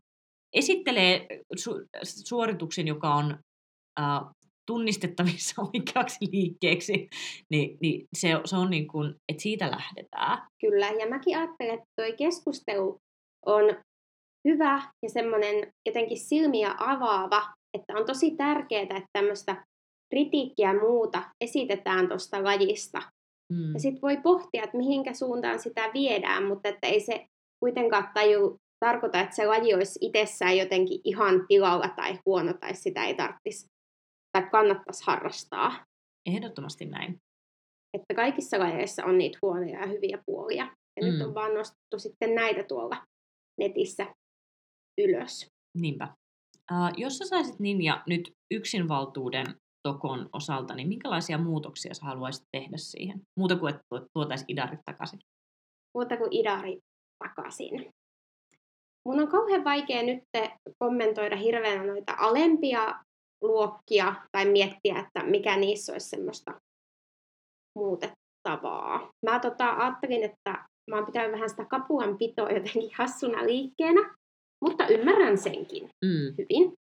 [0.54, 1.71] esittelee su,
[2.04, 3.39] suorituksen, joka on
[4.00, 4.32] ää,
[4.67, 7.10] tunnistettavissa oikeaksi liikkeeksi,
[7.52, 10.47] niin, niin se, se on niin kuin, että siitä lähdetään.
[10.62, 12.97] Kyllä, ja mäkin ajattelen, että toi keskustelu
[13.45, 13.63] on
[14.47, 19.65] hyvä ja semmoinen jotenkin silmiä avaava, että on tosi tärkeää, että tämmöistä
[20.13, 23.02] kritiikkiä ja muuta esitetään tuosta lajista.
[23.54, 23.74] Mm.
[23.74, 27.26] Ja sitten voi pohtia, että mihinkä suuntaan sitä viedään, mutta että ei se
[27.63, 33.06] kuitenkaan taju, tarkoita, että se laji olisi itsessään jotenkin ihan tilalla tai huono tai sitä
[33.06, 33.67] ei tarvitsisi
[34.32, 35.86] tai kannattaisi harrastaa.
[36.26, 37.17] Ehdottomasti näin.
[37.94, 40.63] Että kaikissa lajeissa on niitä huonoja ja hyviä puolia.
[41.00, 41.12] Ja mm.
[41.12, 43.06] nyt on vaan nostettu sitten näitä tuolla
[43.60, 44.15] netissä
[45.02, 45.48] ylös.
[45.78, 46.08] Niinpä.
[46.72, 49.46] Uh, jos sä saisit Ninja nyt yksinvaltuuden
[49.88, 53.22] Tokon osalta, niin minkälaisia muutoksia sä haluaisit tehdä siihen?
[53.39, 55.20] Muuta kuin, että tuo- tuotaisiin idarit takaisin.
[55.98, 56.80] Muuta kuin idari
[57.24, 57.91] takaisin.
[59.06, 60.24] Mun on kauhean vaikea nyt
[60.80, 63.04] kommentoida hirveänä noita alempia
[63.41, 66.62] luokkia tai miettiä, että mikä niissä olisi semmoista
[67.77, 69.10] muutettavaa.
[69.25, 74.15] Mä tota, ajattelin, että mä oon pitänyt vähän sitä kapulan pitoa jotenkin hassuna liikkeenä,
[74.63, 76.36] mutta ymmärrän senkin Mm.
[76.38, 76.73] hyvin.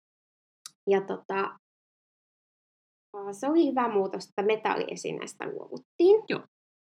[0.89, 1.57] Ja tota,
[3.31, 6.23] se oli hyvä muutos, että metalliesineestä luovuttiin.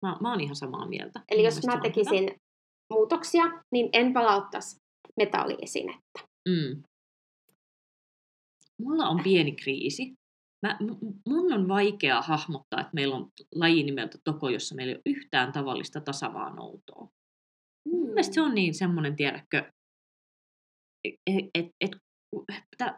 [0.05, 1.21] Mä, mä oon ihan samaa mieltä.
[1.31, 2.35] Eli jos mä tekisin
[2.93, 4.75] muutoksia, niin en palauttaisi
[5.17, 6.19] metalliesinettä.
[6.49, 6.55] hyvä.
[6.75, 6.83] Mm.
[8.83, 10.13] Mulla on pieni kriisi.
[10.65, 10.77] Mä,
[11.29, 15.51] mun on vaikea hahmottaa, että meillä on laji nimeltä Toko, jossa meillä ei ole yhtään
[15.51, 17.07] tavallista tasamaanoutoa.
[17.89, 19.71] Mun mielestä se on niin semmoinen, tiedätkö,
[21.07, 21.91] että et, et,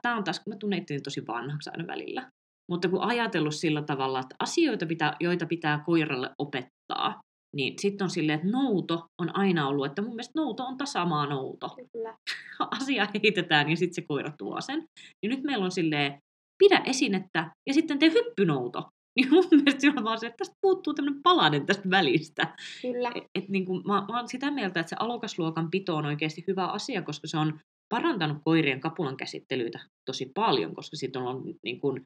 [0.02, 2.32] tämä on taas, kun mä tunnen itteni tosi vanhaksi aina välillä,
[2.72, 7.22] mutta kun ajatellut sillä tavalla, että asioita, pitää, joita pitää koiralle opettaa,
[7.56, 11.26] niin sitten on silleen, että nouto on aina ollut, että mun mielestä nouto on tasamaa
[11.26, 11.78] nouto.
[11.92, 12.18] Kyllä.
[12.82, 14.86] Asia heitetään ja sitten se koira tuo sen.
[15.22, 16.18] Niin nyt meillä on silleen,
[16.64, 18.84] pidä esinettä ja sitten tee hyppynouto.
[19.16, 22.56] Niin mun mielestä on vaan se, että tästä puuttuu tämmöinen palanen tästä välistä.
[22.82, 23.12] Kyllä.
[23.16, 26.44] Et, et niin kuin, mä, mä oon sitä mieltä, että se alokasluokan pito on oikeasti
[26.48, 31.80] hyvä asia, koska se on parantanut koirien kapulan käsittelyitä tosi paljon, koska siitä on, niin
[31.80, 32.02] kuin,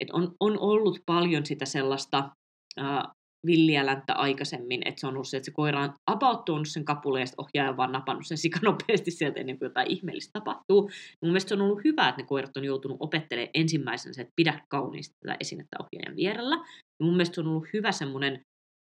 [0.00, 2.30] et on, on ollut paljon sitä sellaista
[2.76, 3.12] ää,
[3.46, 6.84] villiä länttä aikaisemmin, että se on ollut se, että se koira on about tuonut sen
[6.84, 10.82] kapuleen ja ohjaaja on vaan napannut sen sikanopeasti sieltä ennen kuin jotain ihmeellistä tapahtuu.
[11.22, 14.32] Mun mielestä se on ollut hyvä, että ne koirat on joutunut opettelemaan ensimmäisen se, että
[14.36, 16.56] pidä kauniisti tätä esinettä ohjaajan vierellä.
[17.00, 18.40] Ja mun mielestä se on ollut hyvä semmoinen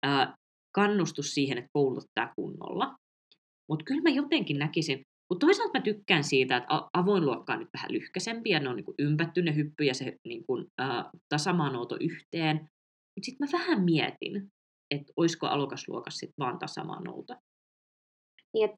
[0.07, 0.35] ää,
[0.75, 2.95] kannustus siihen, että koulutat tämä kunnolla.
[3.71, 7.69] Mutta kyllä mä jotenkin näkisin, mutta toisaalta mä tykkään siitä, että avoin luokka on nyt
[7.75, 12.69] vähän lyhkäsempi ja ne on niinku ympätty ne hyppy ja se niinku, ää, tasamaanouto yhteen.
[13.17, 14.49] Mutta sitten mä vähän mietin,
[14.95, 17.35] että olisiko alokasluokassa sitten vaan tasamaanouto.
[18.55, 18.77] Niin, että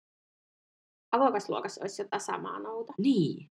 [1.13, 2.93] avokasluokassa olisi jo tasamaanouto.
[2.99, 3.49] Niin,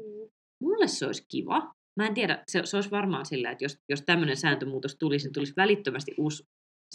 [0.00, 0.28] Mm.
[0.62, 1.72] mulle se olisi kiva.
[2.00, 5.32] Mä en tiedä, se, se olisi varmaan sillä, että jos, jos tämmöinen sääntömuutos tulisi, niin
[5.32, 6.44] tulisi välittömästi uusi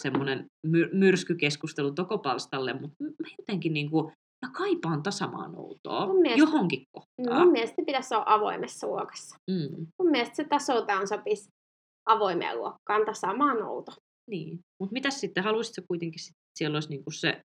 [0.00, 4.12] semmoinen myr- myrskykeskustelu Tokopalstalle, mutta mä jotenkin niinku,
[4.46, 7.42] mä kaipaan tasamaanoutoa Mun mielestä- johonkin kohtaan.
[7.42, 9.36] Mun mielestä pitäisi olla avoimessa luokassa.
[9.50, 9.86] Mm.
[10.02, 11.48] Mun mielestä se tasoltaan sopisi
[12.06, 13.92] avoimeen luokkaan tasaamaan outo.
[14.30, 14.58] Niin.
[14.80, 17.40] Mutta mitä sitten, haluaisitko kuitenkin, sit, että siellä olisi niinku se...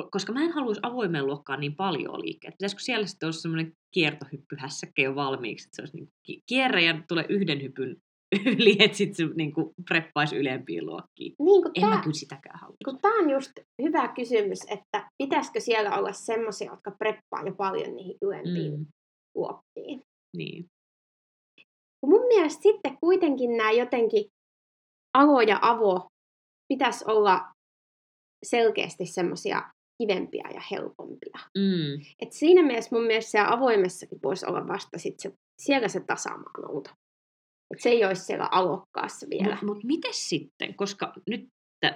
[0.00, 2.54] Ko- Koska mä en haluaisi avoimeen luokkaan niin paljon liikkeet.
[2.58, 7.02] Pitäisikö siellä sitten olla semmoinen kiertohyppyhässäkkä jo valmiiksi, että se olisi niinku ki- kierre ja
[7.08, 7.96] tulee yhden hypyn
[8.58, 11.34] yli, että sitten se niinku preppaisi ylempiin luokkiin.
[11.38, 12.76] Niin En tää, mä kyllä sitäkään halua.
[12.84, 17.96] kun tää on just hyvä kysymys, että pitäisikö siellä olla semmoisia, jotka preppaa jo paljon
[17.96, 18.86] niihin ylempiin Mm,
[19.34, 20.02] luokkiin.
[20.36, 20.66] niin.
[22.00, 24.24] Kun mun mielestä sitten kuitenkin nämä jotenkin
[25.18, 26.08] avo ja avo
[26.72, 27.40] pitäisi olla
[28.44, 29.62] selkeästi semmoisia
[30.02, 31.38] kivempiä ja helpompia.
[31.58, 35.32] Mm, Et siinä mielessä mun mielestä siellä avoimessakin voisi olla vasta sit se,
[35.62, 36.90] siellä se tasaamaan outo.
[37.74, 39.50] Et se ei olisi siellä alokkaassa vielä.
[39.50, 41.48] Mutta mut miten sitten, koska nyt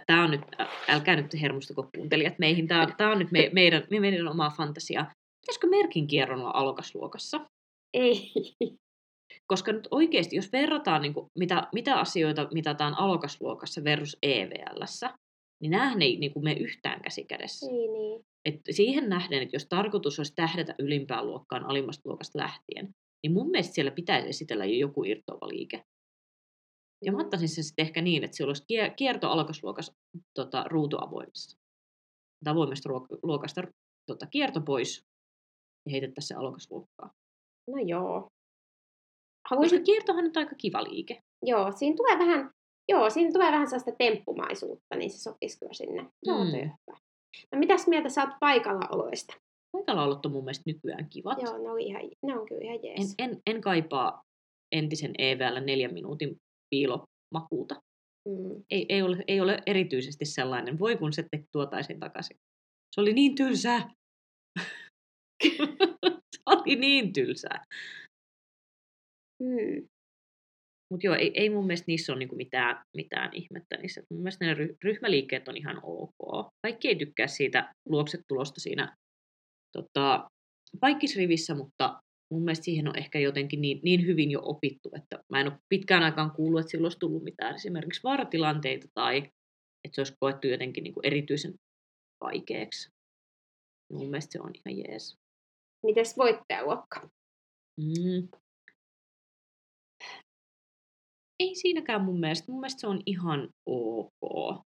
[0.07, 0.41] tämä on nyt,
[0.89, 4.51] älkää nyt hermostuko kuuntelijat meihin, tämä on, tää on nyt me, meidän, me- meidän omaa
[4.57, 5.13] fantasiaa.
[5.41, 7.41] Pitäisikö merkin kierron olla alokasluokassa?
[7.95, 8.33] Ei.
[9.53, 15.15] Koska nyt oikeasti, jos verrataan, niin kuin, mitä, mitä asioita mitataan alokasluokassa versus EVLssä,
[15.63, 17.67] niin näähän ei niin kuin, mene yhtään käsi kädessä.
[17.67, 18.25] Ei niin.
[18.45, 23.51] Et siihen nähden, että jos tarkoitus olisi tähdätä ylimpään luokkaan alimmasta luokasta lähtien, niin mun
[23.51, 25.83] mielestä siellä pitäisi esitellä jo joku irtoava liike.
[27.05, 29.93] Ja mä ottaisin sen sitten ehkä niin, että siellä olisi kie- kierto alkosluokassa
[30.35, 31.59] tota, ruutu avoimessa.
[32.47, 32.89] Avoimesta
[33.23, 33.63] luokasta
[34.07, 35.05] tota, kierto pois
[35.87, 37.11] ja heitettäisiin se alkosluokkaan.
[37.71, 38.29] No joo.
[39.49, 41.21] Koska Haluaisin, kiertohan on aika kiva liike.
[41.45, 42.51] joo, siinä tulee vähän,
[42.89, 46.07] joo, siinä tulee vähän sellaista temppumaisuutta, niin se sopisi kyllä sinne.
[46.27, 46.43] Joo, Mm.
[46.43, 46.77] on hyvä.
[47.53, 49.35] No mitäs mieltä sä oot paikallaoloista?
[49.77, 51.43] Paikallaolot on mun mielestä nykyään kivat.
[51.43, 53.15] Joo, ne, oli ihan, ne on kyllä ihan En, jees.
[53.19, 54.23] en, en kaipaa
[54.75, 56.37] entisen EVL neljän minuutin
[56.71, 57.75] piilomakuuta.
[58.29, 58.65] Mm.
[58.71, 60.79] Ei, ei, ole, ei ole erityisesti sellainen.
[60.79, 62.37] Voi kun se te- tuotaisiin takaisin.
[62.95, 63.91] Se oli niin tylsää.
[66.37, 67.65] se oli niin tylsää.
[69.43, 69.89] Mm.
[70.91, 74.03] Mutta joo, ei, ei mun mielestä niissä ole niinku mitään, mitään ihmettä niissä.
[74.11, 76.49] Mun mielestä ne ry- ryhmäliikkeet on ihan ok.
[76.63, 78.97] Kaikki ei tykkää siitä luoksetulosta siinä
[79.73, 80.31] tota,
[80.81, 82.01] paikkisrivissä, mutta
[82.33, 85.59] mun mielestä siihen on ehkä jotenkin niin, niin hyvin jo opittu, että mä en ole
[85.69, 89.19] pitkään aikaan kuullut, että sillä olisi tullut mitään esimerkiksi vaaratilanteita tai
[89.85, 91.55] että se olisi koettu jotenkin niinku erityisen
[92.25, 92.89] vaikeaksi.
[93.93, 95.15] Mun mielestä se on ihan jees.
[95.87, 97.09] Mites voittajaluokka?
[97.81, 98.42] Mm.
[101.43, 102.53] Ei siinäkään mun mielestä.
[102.53, 104.13] Mun mielestä se on ihan ok.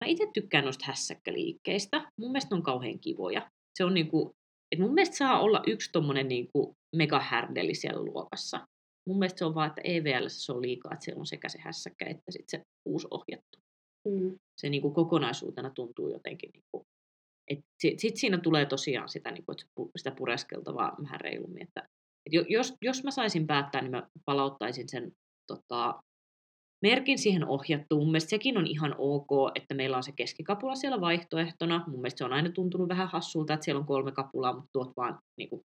[0.04, 2.12] Mä itse tykkään noista hässäkkäliikkeistä.
[2.20, 3.50] Mun mielestä ne on kauhean kivoja.
[3.78, 4.32] Se on niinku,
[4.72, 8.68] että mun mielestä saa olla yksi tommonen niinku megahärdeli siellä luokassa.
[9.08, 11.60] Mun mielestä se on vaan, että EVL se on liikaa, että siellä on sekä se
[11.60, 13.60] hässäkkä että sitten se uusi ohjattu.
[14.08, 14.36] Mm.
[14.62, 16.86] Se niinku kokonaisuutena tuntuu jotenkin, niinku,
[17.52, 21.64] että sit, sit siinä tulee tosiaan sitä, niinku, se pu- sitä pureskeltavaa vähän reilummin.
[21.64, 21.82] Että,
[22.26, 25.12] et jo- jos, jos mä saisin päättää, niin mä palauttaisin sen
[25.48, 26.00] tota,
[26.82, 28.02] merkin siihen ohjattuun.
[28.02, 31.84] Mun mielestä sekin on ihan ok, että meillä on se keskikapula siellä vaihtoehtona.
[31.88, 34.92] Mun mielestä se on aina tuntunut vähän hassulta, että siellä on kolme kapulaa, mutta tuot
[34.98, 35.62] vaan niin kuin,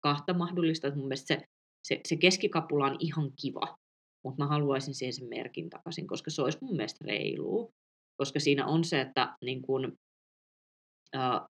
[0.00, 0.86] kahta mahdollista.
[0.86, 1.42] Että mun mielestä se,
[1.88, 3.76] se, se keskikapula on ihan kiva,
[4.24, 7.70] mutta mä haluaisin siihen sen merkin takaisin, koska se olisi mun mielestä reilua.
[8.16, 9.62] Koska siinä on se, että niin
[11.12, 11.46] ää,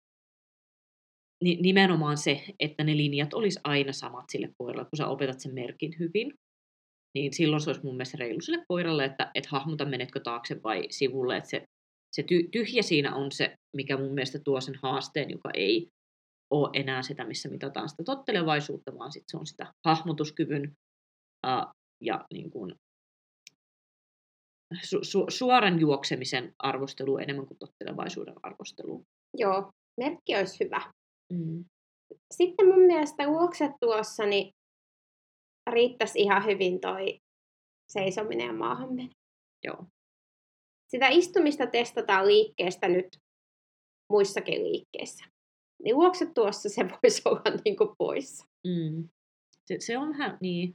[1.45, 5.55] ni- nimenomaan se, että ne linjat olisi aina samat sille koiralle, kun sä opetat sen
[5.55, 6.33] merkin hyvin
[7.15, 10.87] niin silloin se olisi mun mielestä reilu sille koiralle, että et hahmota menetkö taakse vai
[10.91, 11.37] sivulle.
[11.37, 11.65] Että se,
[12.17, 15.89] se ty, tyhjä siinä on se, mikä mun mielestä tuo sen haasteen, joka ei
[16.51, 20.73] ole enää sitä, missä mitataan sitä tottelevaisuutta, vaan sit se on sitä hahmotuskyvyn
[21.47, 22.75] ää, ja niin kuin,
[24.83, 29.05] su, su, suoran juoksemisen arvostelu enemmän kuin tottelevaisuuden arvostelu.
[29.37, 30.93] Joo, merkki olisi hyvä.
[31.33, 31.65] Mm.
[32.35, 34.53] Sitten mun mielestä luoksetuossa niin
[35.71, 37.19] riittäisi ihan hyvin toi
[37.93, 39.11] seisominen ja maahanmeno.
[39.65, 39.87] Joo.
[40.91, 43.19] Sitä istumista testataan liikkeestä nyt
[44.13, 45.25] muissakin liikkeissä.
[45.85, 48.47] Niin luoksetuossa se voisi olla niin kuin poissa.
[48.67, 49.09] Mm.
[49.65, 50.75] Se, se on vähän niin.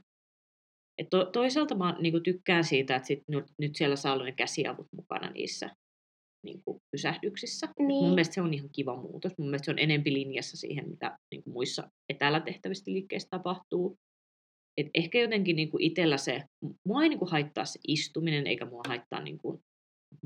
[0.98, 4.32] Et to, toisaalta mä niin tykkään siitä, että sit nyt, nyt siellä saa olla ne
[4.32, 5.70] käsiavut mukana niissä
[6.44, 7.66] niin kuin pysähdyksissä.
[7.66, 8.04] Et Niin.
[8.04, 9.32] Mun mielestä se on ihan kiva muutos.
[9.38, 13.98] Mun mielestä se on enempi linjassa siihen, mitä niin kuin muissa etäällä tehtävistä liikkeissä tapahtuu.
[14.76, 16.42] Et ehkä jotenkin niin kuin itsellä se,
[16.86, 19.60] mua ei niin kuin haittaa se istuminen, eikä mua haittaa niin kuin,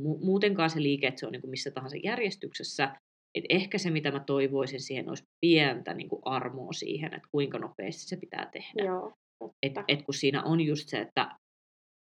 [0.01, 2.97] mu- muutenkaan se liike, että se on niin kuin missä tahansa järjestyksessä.
[3.35, 7.59] Et ehkä se, mitä mä toivoisin siihen, olisi pientä niin kuin armoa siihen, että kuinka
[7.59, 8.85] nopeasti se pitää tehdä.
[8.85, 9.13] Joo.
[9.63, 9.85] Et, totta.
[9.89, 11.37] et kun siinä on just se, että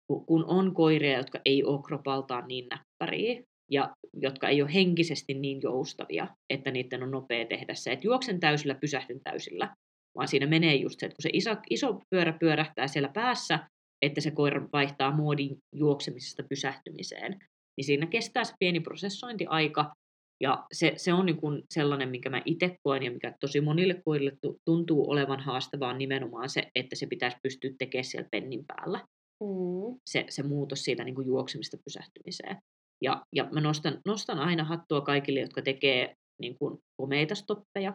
[0.08, 5.34] ku- kun on koiria, jotka ei ole kropaltaan niin näppäriä, ja jotka ei ole henkisesti
[5.34, 9.76] niin joustavia, että niiden on nopea tehdä se, että juoksen täysillä, pysähdyn täysillä,
[10.16, 13.60] vaan siinä menee just se, että kun se iso, iso pyörä pyörähtää siellä päässä,
[14.02, 17.40] että se koira vaihtaa muodin juoksemisesta pysähtymiseen,
[17.78, 19.94] niin siinä kestää se pieni prosessointiaika,
[20.42, 24.02] ja se, se on niin kuin sellainen, minkä mä itse koen ja mikä tosi monille
[24.06, 29.00] koirille tuntuu olevan haastavaa nimenomaan se, että se pitäisi pystyä tekemään siellä pennin päällä.
[29.44, 30.00] Mm.
[30.10, 32.58] Se, se muutos siitä niin kuin juoksemista pysähtymiseen.
[33.04, 37.94] Ja, ja mä nostan, nostan aina hattua kaikille, jotka tekee niin kuin komeita stoppeja,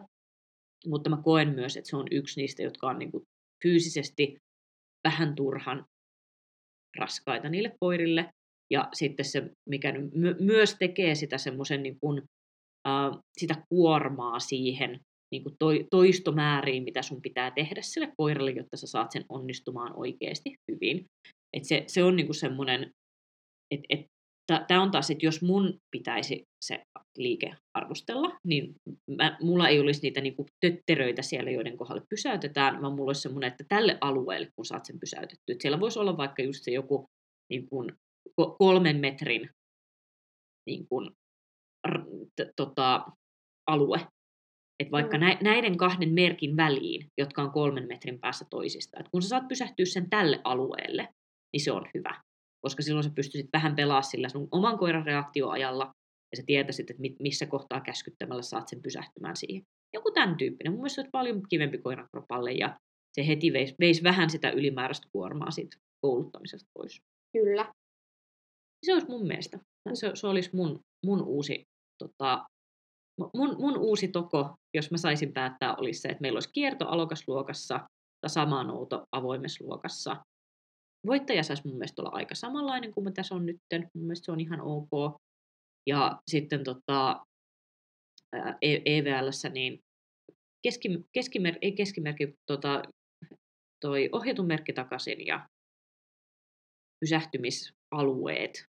[0.85, 3.23] mutta mä koen myös, että se on yksi niistä, jotka on niin kuin
[3.63, 4.37] fyysisesti
[5.07, 5.85] vähän turhan
[6.97, 8.29] raskaita niille koirille.
[8.71, 12.21] Ja sitten se, mikä my- myös tekee sitä semmoisen niin kuin,
[12.87, 14.99] uh, sitä kuormaa siihen
[15.31, 19.93] niin kuin toi, toistomääriin, mitä sun pitää tehdä sille koiralle, jotta sä saat sen onnistumaan
[19.95, 21.05] oikeasti hyvin.
[21.53, 22.91] Et se, se on niin kuin semmoinen,
[23.71, 24.05] että et,
[24.67, 26.83] tämä on taas, että jos mun pitäisi se
[27.17, 28.75] liike arvostella, niin
[29.17, 33.51] mä, mulla ei olisi niitä niinku tötteröitä siellä, joiden kohdalle pysäytetään, vaan mulla olisi semmoinen,
[33.51, 35.51] että tälle alueelle, kun saat sen pysäytetty.
[35.51, 37.05] Että siellä voisi olla vaikka just se joku
[37.49, 37.91] niin kuin,
[38.59, 39.49] kolmen metrin
[40.67, 41.11] niin kuin,
[42.35, 43.05] t- tota,
[43.67, 44.07] alue.
[44.79, 45.23] Että vaikka mm.
[45.41, 49.85] näiden kahden merkin väliin, jotka on kolmen metrin päässä toisista, että kun sä saat pysähtyä
[49.85, 51.07] sen tälle alueelle,
[51.53, 52.21] niin se on hyvä.
[52.65, 55.91] Koska silloin sä pystyisit vähän pelaa sillä sun oman koiran reaktioajalla,
[56.31, 59.63] ja sä tietäisit, että missä kohtaa käskyttämällä saat sen pysähtymään siihen.
[59.93, 60.73] Joku tämän tyyppinen.
[60.73, 62.79] Mun mielestä se olisi paljon kivempi koiran kropalle, ja
[63.13, 67.01] se heti veisi, veisi vähän sitä ylimääräistä kuormaa siitä kouluttamisesta pois.
[67.33, 67.73] Kyllä.
[68.85, 69.59] Se olisi mun mielestä.
[69.93, 71.67] Se, se olisi mun, mun uusi
[71.97, 72.45] tota,
[73.17, 77.79] mun, mun uusi toko, jos mä saisin päättää, olisi se, että meillä olisi kierto alokasluokassa,
[78.21, 80.25] tasamaa-nouto avoimessa luokassa.
[81.07, 83.57] Voittaja saisi mun mielestä olla aika samanlainen kuin tässä on nyt.
[83.93, 85.21] Mun mielestä se on ihan ok.
[85.87, 87.25] Ja sitten tota,
[88.61, 89.79] EVLssä niin
[90.63, 92.83] keski, keskimer, ei keskimerkki, tota,
[93.81, 95.47] toi ohjatun merkki takaisin ja
[96.99, 98.63] pysähtymisalueet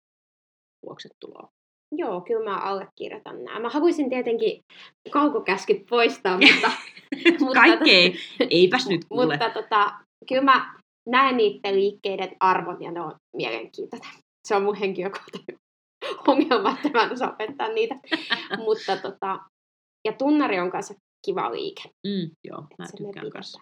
[1.20, 1.48] tuloa.
[1.96, 3.60] Joo, kyllä mä allekirjoitan nämä.
[3.60, 4.60] Mä haluaisin tietenkin
[5.10, 6.70] kaukokäskyt poistaa, mutta...
[7.40, 9.26] mutta Kaikkea, tota, eipäs nyt kuule.
[9.26, 9.94] Mutta tota,
[10.28, 14.10] kyllä mä näen niiden liikkeiden arvon ja ne on mielenkiintoinen.
[14.48, 15.58] Se on mun henkilökohtainen
[16.26, 17.94] ongelma, että mä en osaa opettaa niitä.
[18.64, 19.38] mutta tota,
[20.04, 20.94] ja tunnari on kanssa
[21.26, 21.82] kiva liike.
[22.06, 23.60] Mm, joo, mä tykkään kanssa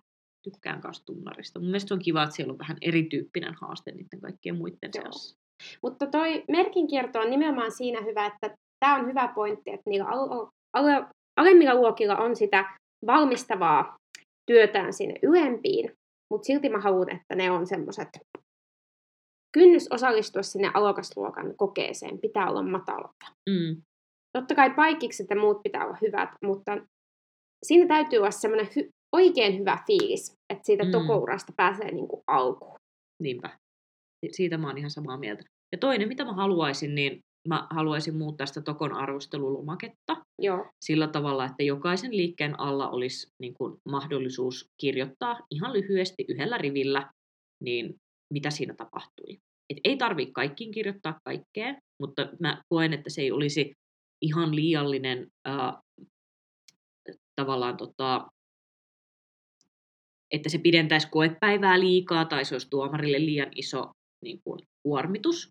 [0.50, 1.58] tykkään kanssa tunnarista.
[1.60, 5.36] Mun mielestä on kiva, että siellä on vähän erityyppinen haaste niiden kaikkien muiden seassa.
[5.82, 10.46] Mutta toi merkinkierto on nimenomaan siinä hyvä, että tämä on hyvä pointti, että niillä al-
[10.72, 11.04] al-
[11.40, 12.76] alemmilla luokilla on sitä
[13.06, 13.96] valmistavaa
[14.50, 15.92] työtään sinne ylempiin,
[16.30, 18.08] mutta silti mä haluan, että ne on semmoiset
[19.58, 23.12] kynnys osallistua sinne alokasluokan kokeeseen pitää olla matalalla.
[23.50, 23.82] Mm.
[24.38, 26.72] Totta kai paikikset ja muut pitää olla hyvät, mutta
[27.66, 30.90] siinä täytyy olla semmoinen hy- oikein hyvä fiilis, että siitä mm.
[30.90, 32.76] tokourasta pääsee niin kuin alkuun.
[33.22, 33.58] Niinpä.
[34.32, 35.42] Siitä mä oon ihan samaa mieltä.
[35.72, 40.66] Ja toinen, mitä mä haluaisin, niin mä haluaisin muuttaa sitä Tokon arvostelulumaketta Joo.
[40.84, 47.10] sillä tavalla, että jokaisen liikkeen alla olisi niin kuin, mahdollisuus kirjoittaa ihan lyhyesti yhdellä rivillä,
[47.64, 47.94] niin
[48.32, 49.38] mitä siinä tapahtui.
[49.70, 53.74] Et ei tarvitse kaikkiin kirjoittaa kaikkea, mutta mä koen, että se ei olisi
[54.22, 55.74] ihan liiallinen äh,
[57.36, 58.28] tavallaan tota,
[60.30, 63.92] että se pidentäisi koepäivää liikaa tai se olisi tuomarille liian iso
[64.24, 65.50] niin kuin, kuormitus,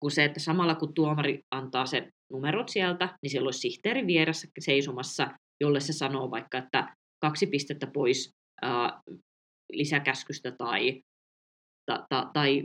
[0.00, 4.48] kuin se, että samalla kun tuomari antaa sen numerot sieltä, niin siellä olisi sihteeri vieressä
[4.58, 5.30] seisomassa,
[5.60, 8.30] jolle se sanoo vaikka, että kaksi pistettä pois
[8.62, 9.00] ää,
[9.72, 11.02] lisäkäskystä tai,
[11.86, 12.64] ta, ta, tai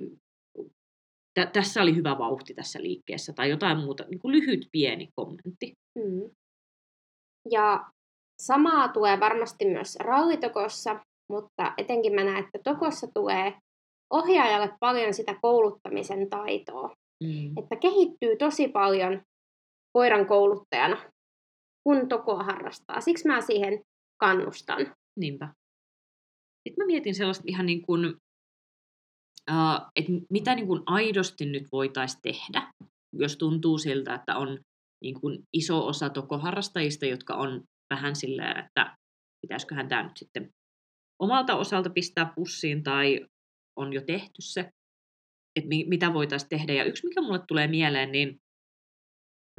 [1.37, 5.73] tä, tässä oli hyvä vauhti tässä liikkeessä tai jotain muuta, niin kuin lyhyt pieni kommentti.
[5.95, 6.29] Mm.
[7.51, 7.85] Ja
[8.41, 13.53] samaa tulee varmasti myös rallitokossa, mutta etenkin mä näen, että tokossa tulee
[14.13, 16.93] ohjaajalle paljon sitä kouluttamisen taitoa.
[17.23, 17.57] Mm.
[17.57, 19.21] Että kehittyy tosi paljon
[19.93, 21.11] koiran kouluttajana,
[21.83, 23.01] kun tokoa harrastaa.
[23.01, 23.81] Siksi mä siihen
[24.19, 24.93] kannustan.
[25.19, 25.53] Niinpä.
[26.67, 28.15] Sitten mä mietin sellaista ihan niin kuin,
[29.51, 32.73] uh, että mitä niin kuin aidosti nyt voitaisiin tehdä,
[33.13, 34.59] jos tuntuu siltä, että on
[35.03, 38.97] niin kuin iso osa tokoharrastajista, jotka on vähän silleen, että
[39.41, 40.49] pitäisiköhän tämä nyt sitten
[41.21, 43.25] omalta osalta pistää pussiin tai
[43.79, 44.61] on jo tehty se,
[45.55, 46.73] että mi- mitä voitaisiin tehdä.
[46.73, 48.37] Ja yksi, mikä mulle tulee mieleen, niin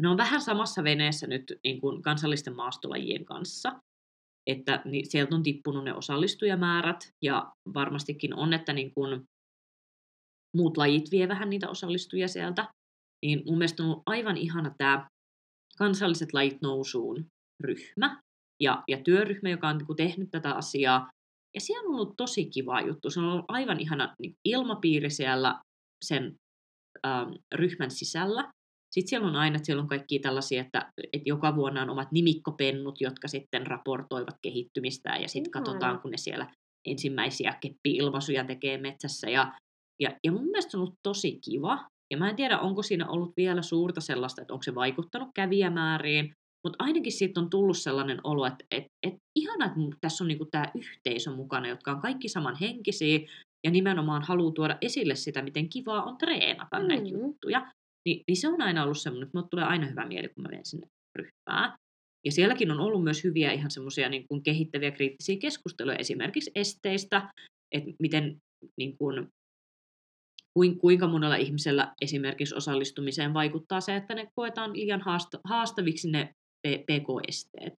[0.02, 3.80] ne on vähän samassa veneessä nyt niin kuin kansallisten maastolajien kanssa.
[4.46, 9.24] Että niin sieltä on tippunut ne osallistujamäärät ja varmastikin on, että niin kuin
[10.56, 12.68] muut lajit vie vähän niitä osallistujia sieltä.
[13.26, 15.08] Niin mun mielestä on ollut aivan ihana tämä
[15.78, 17.26] kansalliset lajit nousuun
[17.60, 18.20] ryhmä
[18.62, 21.08] ja, ja työryhmä, joka on niin tehnyt tätä asiaa
[21.54, 23.10] Ja siellä on ollut tosi kiva juttu.
[23.10, 25.60] Se on ollut aivan ihana niin ilmapiiri siellä
[26.04, 26.34] sen
[27.06, 28.52] ähm, ryhmän sisällä.
[28.94, 32.12] Sitten siellä on aina, että siellä on kaikki tällaisia, että, että joka vuonna on omat
[32.12, 36.52] nimikkopennut, jotka sitten raportoivat kehittymistä ja sitten katsotaan, kun ne siellä
[36.86, 39.30] ensimmäisiä keppi-ilmaisuja tekee metsässä.
[39.30, 39.52] Ja,
[40.02, 41.88] ja, ja mun mielestä se on ollut tosi kiva.
[42.10, 46.34] Ja mä en tiedä, onko siinä ollut vielä suurta sellaista, että onko se vaikuttanut kävijämääriin,
[46.66, 50.48] mutta ainakin siitä on tullut sellainen olo, että et, et ihana, että tässä on niinku
[50.50, 53.18] tämä yhteisö mukana, jotka on kaikki samanhenkisiä
[53.64, 56.88] ja nimenomaan haluaa tuoda esille sitä, miten kivaa on treenata mm.
[56.88, 57.72] näitä juttuja.
[58.06, 60.48] Ni, niin se on aina ollut semmoinen, että mulle tulee aina hyvä mieli, kun mä
[60.48, 60.86] menen sinne
[61.18, 61.78] ryhmään.
[62.24, 67.32] Ja sielläkin on ollut myös hyviä ihan semmoisia niin kuin kehittäviä kriittisiä keskusteluja esimerkiksi esteistä,
[67.72, 68.36] että miten
[68.78, 69.28] niin kuin,
[70.80, 75.02] kuinka monella ihmisellä esimerkiksi osallistumiseen vaikuttaa se, että ne koetaan liian
[75.44, 76.34] haastaviksi ne
[76.66, 77.72] PK-esteet.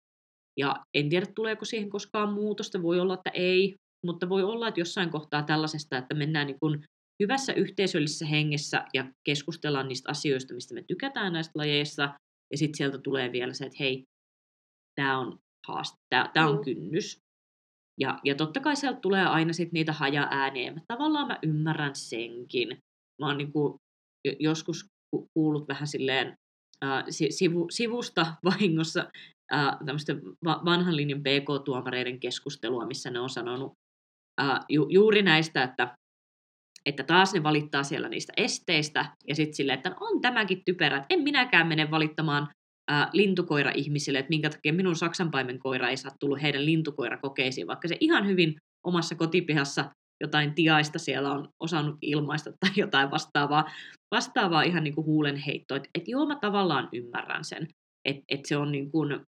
[0.58, 3.76] Ja en tiedä, tuleeko siihen koskaan muutosta, voi olla, että ei,
[4.06, 6.84] mutta voi olla, että jossain kohtaa tällaisesta, että mennään niin kuin
[7.22, 12.02] hyvässä yhteisöllisessä hengessä ja keskustellaan niistä asioista, mistä me tykätään näistä lajeissa,
[12.50, 14.04] ja sitten sieltä tulee vielä se, että hei,
[14.94, 15.96] tämä on haaste,
[16.34, 16.64] tämä on mm.
[16.64, 17.18] kynnys.
[18.00, 22.78] Ja, ja totta kai sieltä tulee aina sit niitä haja-ääniä, ja tavallaan mä ymmärrän senkin.
[23.22, 23.74] Mä oon niin kuin
[24.38, 24.86] joskus
[25.34, 26.34] kuullut vähän silleen
[26.84, 29.10] äh, sivu, sivusta vahingossa
[29.54, 33.72] äh, tämmöistä vanhan linjan PK-tuomareiden keskustelua, missä ne on sanonut
[34.40, 35.94] äh, ju, juuri näistä, että
[36.86, 41.06] että taas ne valittaa siellä niistä esteistä, ja sitten silleen, että on tämäkin typerä, että
[41.10, 42.48] en minäkään mene valittamaan
[42.90, 47.96] ää, lintukoira-ihmisille, että minkä takia minun saksanpaimen koira ei saa tullut heidän lintukoirakokeisiin, vaikka se
[48.00, 53.64] ihan hyvin omassa kotipihassa jotain tiaista siellä on osannut ilmaista tai jotain vastaavaa,
[54.10, 55.76] vastaavaa ihan niin kuin huulenheittoa.
[55.76, 57.68] Että et joo, mä tavallaan ymmärrän sen,
[58.04, 59.20] että et se on niin kuin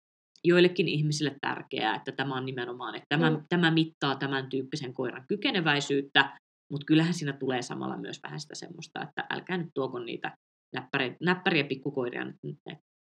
[0.45, 3.43] joillekin ihmisille tärkeää, että tämä on nimenomaan, että tämä, mm.
[3.49, 6.39] tämä mittaa tämän tyyppisen koiran kykeneväisyyttä,
[6.73, 10.37] mutta kyllähän siinä tulee samalla myös vähän sitä semmoista, että älkää nyt tuoko niitä
[10.75, 12.37] näppäriä, näppäriä pikkukoiria nyt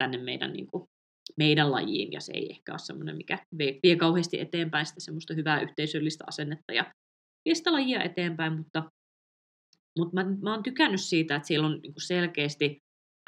[0.00, 0.84] tänne meidän, niin kuin,
[1.36, 5.34] meidän lajiin, ja se ei ehkä ole semmoinen, mikä vie, vie kauheasti eteenpäin sitä semmoista
[5.34, 6.92] hyvää yhteisöllistä asennetta ja
[7.44, 8.90] vie sitä lajia eteenpäin, mutta,
[9.98, 12.78] mutta mä, mä oon tykännyt siitä, että siellä on niin kuin selkeästi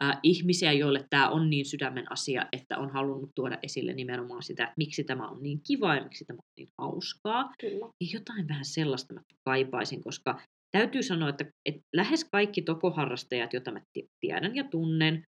[0.02, 4.64] äh, ihmisiä, joille tämä on niin sydämen asia, että on halunnut tuoda esille nimenomaan sitä,
[4.64, 7.52] että miksi tämä on niin kiva ja miksi tämä on niin hauskaa.
[7.60, 7.86] Kyllä.
[7.86, 13.72] Ja jotain vähän sellaista mä kaipaisin, koska täytyy sanoa, että, että lähes kaikki tokoharrastajat, joita
[13.72, 13.80] mä
[14.20, 15.24] tiedän ja tunnen,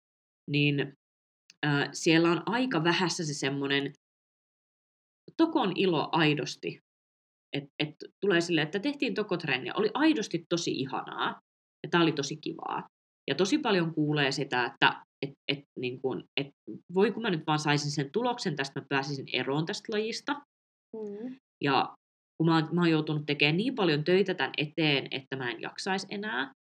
[0.50, 0.94] niin
[1.92, 3.94] siellä on aika vähässä se semmoinen
[5.38, 6.80] tokon ilo aidosti.
[7.56, 11.40] Että et tulee silleen, että tehtiin tokotrenniä, oli aidosti tosi ihanaa
[11.84, 12.88] ja tämä oli tosi kivaa.
[13.30, 16.48] Ja tosi paljon kuulee sitä, että et, et, niin kun, et,
[16.94, 20.34] voi kun mä nyt vaan saisin sen tuloksen tästä, mä pääsisin eroon tästä lajista.
[20.94, 21.36] Mm.
[21.64, 21.96] Ja
[22.38, 25.62] kun mä oon, mä oon joutunut tekemään niin paljon töitä tämän eteen, että mä en
[25.62, 26.52] jaksaisi enää.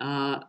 [0.00, 0.48] Ää,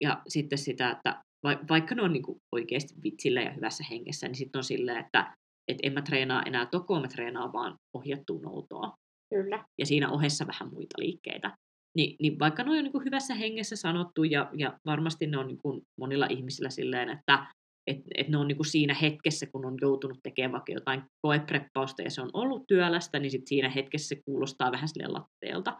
[0.00, 4.36] ja sitten sitä, että vaikka ne on niin kuin oikeasti vitsillä ja hyvässä hengessä, niin
[4.36, 5.34] sitten on silleen, että
[5.68, 8.94] et en mä treenaa enää tokoa, mä treenaan vaan ohjattua noutoa.
[9.34, 9.64] Kyllä.
[9.78, 11.56] Ja siinä ohessa vähän muita liikkeitä.
[11.96, 15.46] Ni, niin vaikka ne on niin kuin hyvässä hengessä sanottu ja, ja varmasti ne on
[15.46, 17.46] niin kuin monilla ihmisillä silleen, että
[17.86, 22.02] et, et ne on niin kuin siinä hetkessä, kun on joutunut tekemään vaikka jotain koepreppausta
[22.02, 25.76] ja se on ollut työlästä, niin sit siinä hetkessä se kuulostaa vähän sille latteelta.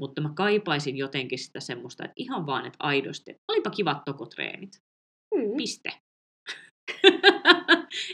[0.00, 4.70] Mutta mä kaipaisin jotenkin sitä semmoista, että ihan vaan, että aidosti, että olipa kivat tokotreenit.
[5.48, 5.56] Mm.
[5.56, 5.92] Piste.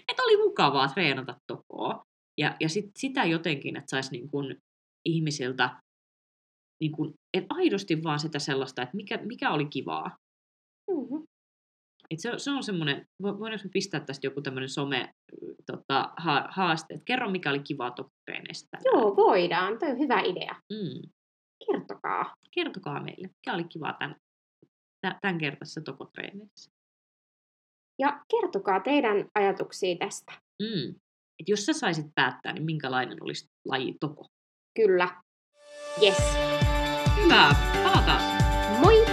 [0.09, 2.05] että oli mukavaa treenata tokoa.
[2.41, 4.57] Ja, ja sit, sitä jotenkin, että saisi niin kuin
[5.09, 5.81] ihmisiltä
[6.81, 10.17] niin kuin, että aidosti vaan sitä sellaista, että mikä, mikä oli kivaa.
[10.91, 11.27] Mm-hmm.
[12.11, 15.13] Et se, se on semmoinen, voidaanko pistää tästä joku tämmöinen some
[15.67, 18.79] tota, ha, haaste, että kerro mikä oli kivaa tokutreeneistä.
[18.85, 19.79] Joo, voidaan.
[19.79, 20.55] Tämä on hyvä idea.
[20.73, 21.11] Mm.
[21.67, 22.35] Kertokaa.
[22.55, 24.17] Kertokaa meille, mikä oli kivaa tämän,
[25.21, 26.76] tämän kertaisessa tokotreeneissä.
[27.99, 30.33] Ja kertokaa teidän ajatuksia tästä.
[30.63, 30.95] Mm.
[31.41, 34.27] Et jos sä saisit päättää, niin minkälainen olisi laji toko?
[34.75, 35.23] Kyllä.
[36.03, 36.17] Yes.
[37.25, 37.55] Hyvä.
[37.83, 38.43] Palataan.
[38.81, 39.05] Moi!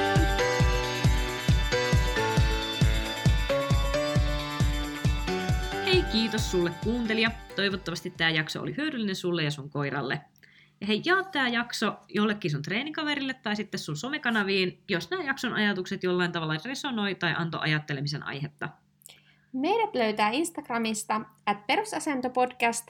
[5.85, 7.31] Hei, kiitos sulle kuuntelija.
[7.55, 10.21] Toivottavasti tämä jakso oli hyödyllinen sulle ja sun koiralle.
[10.87, 16.03] Hei, jaa tämä jakso jollekin sun treenikaverille tai sitten sun somekanaviin, jos nämä jakson ajatukset
[16.03, 18.69] jollain tavalla resonoi tai antoi ajattelemisen aihetta.
[19.53, 22.87] Meidät löytää Instagramista at perusasentopodcast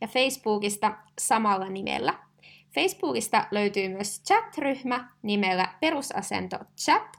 [0.00, 2.14] ja Facebookista samalla nimellä.
[2.74, 7.16] Facebookista löytyy myös chat-ryhmä nimellä Perusasento Chat,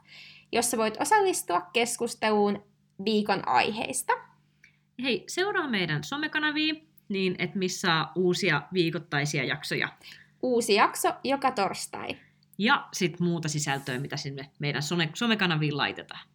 [0.52, 2.64] jossa voit osallistua keskusteluun
[3.04, 4.12] viikon aiheista.
[5.02, 6.74] Hei, seuraa meidän somekanavia
[7.08, 9.88] niin että missä saa uusia viikoittaisia jaksoja.
[10.42, 12.16] Uusi jakso joka torstai.
[12.58, 16.28] Ja sitten muuta sisältöä, mitä sinne meidän some- somekanaviin laitetaan.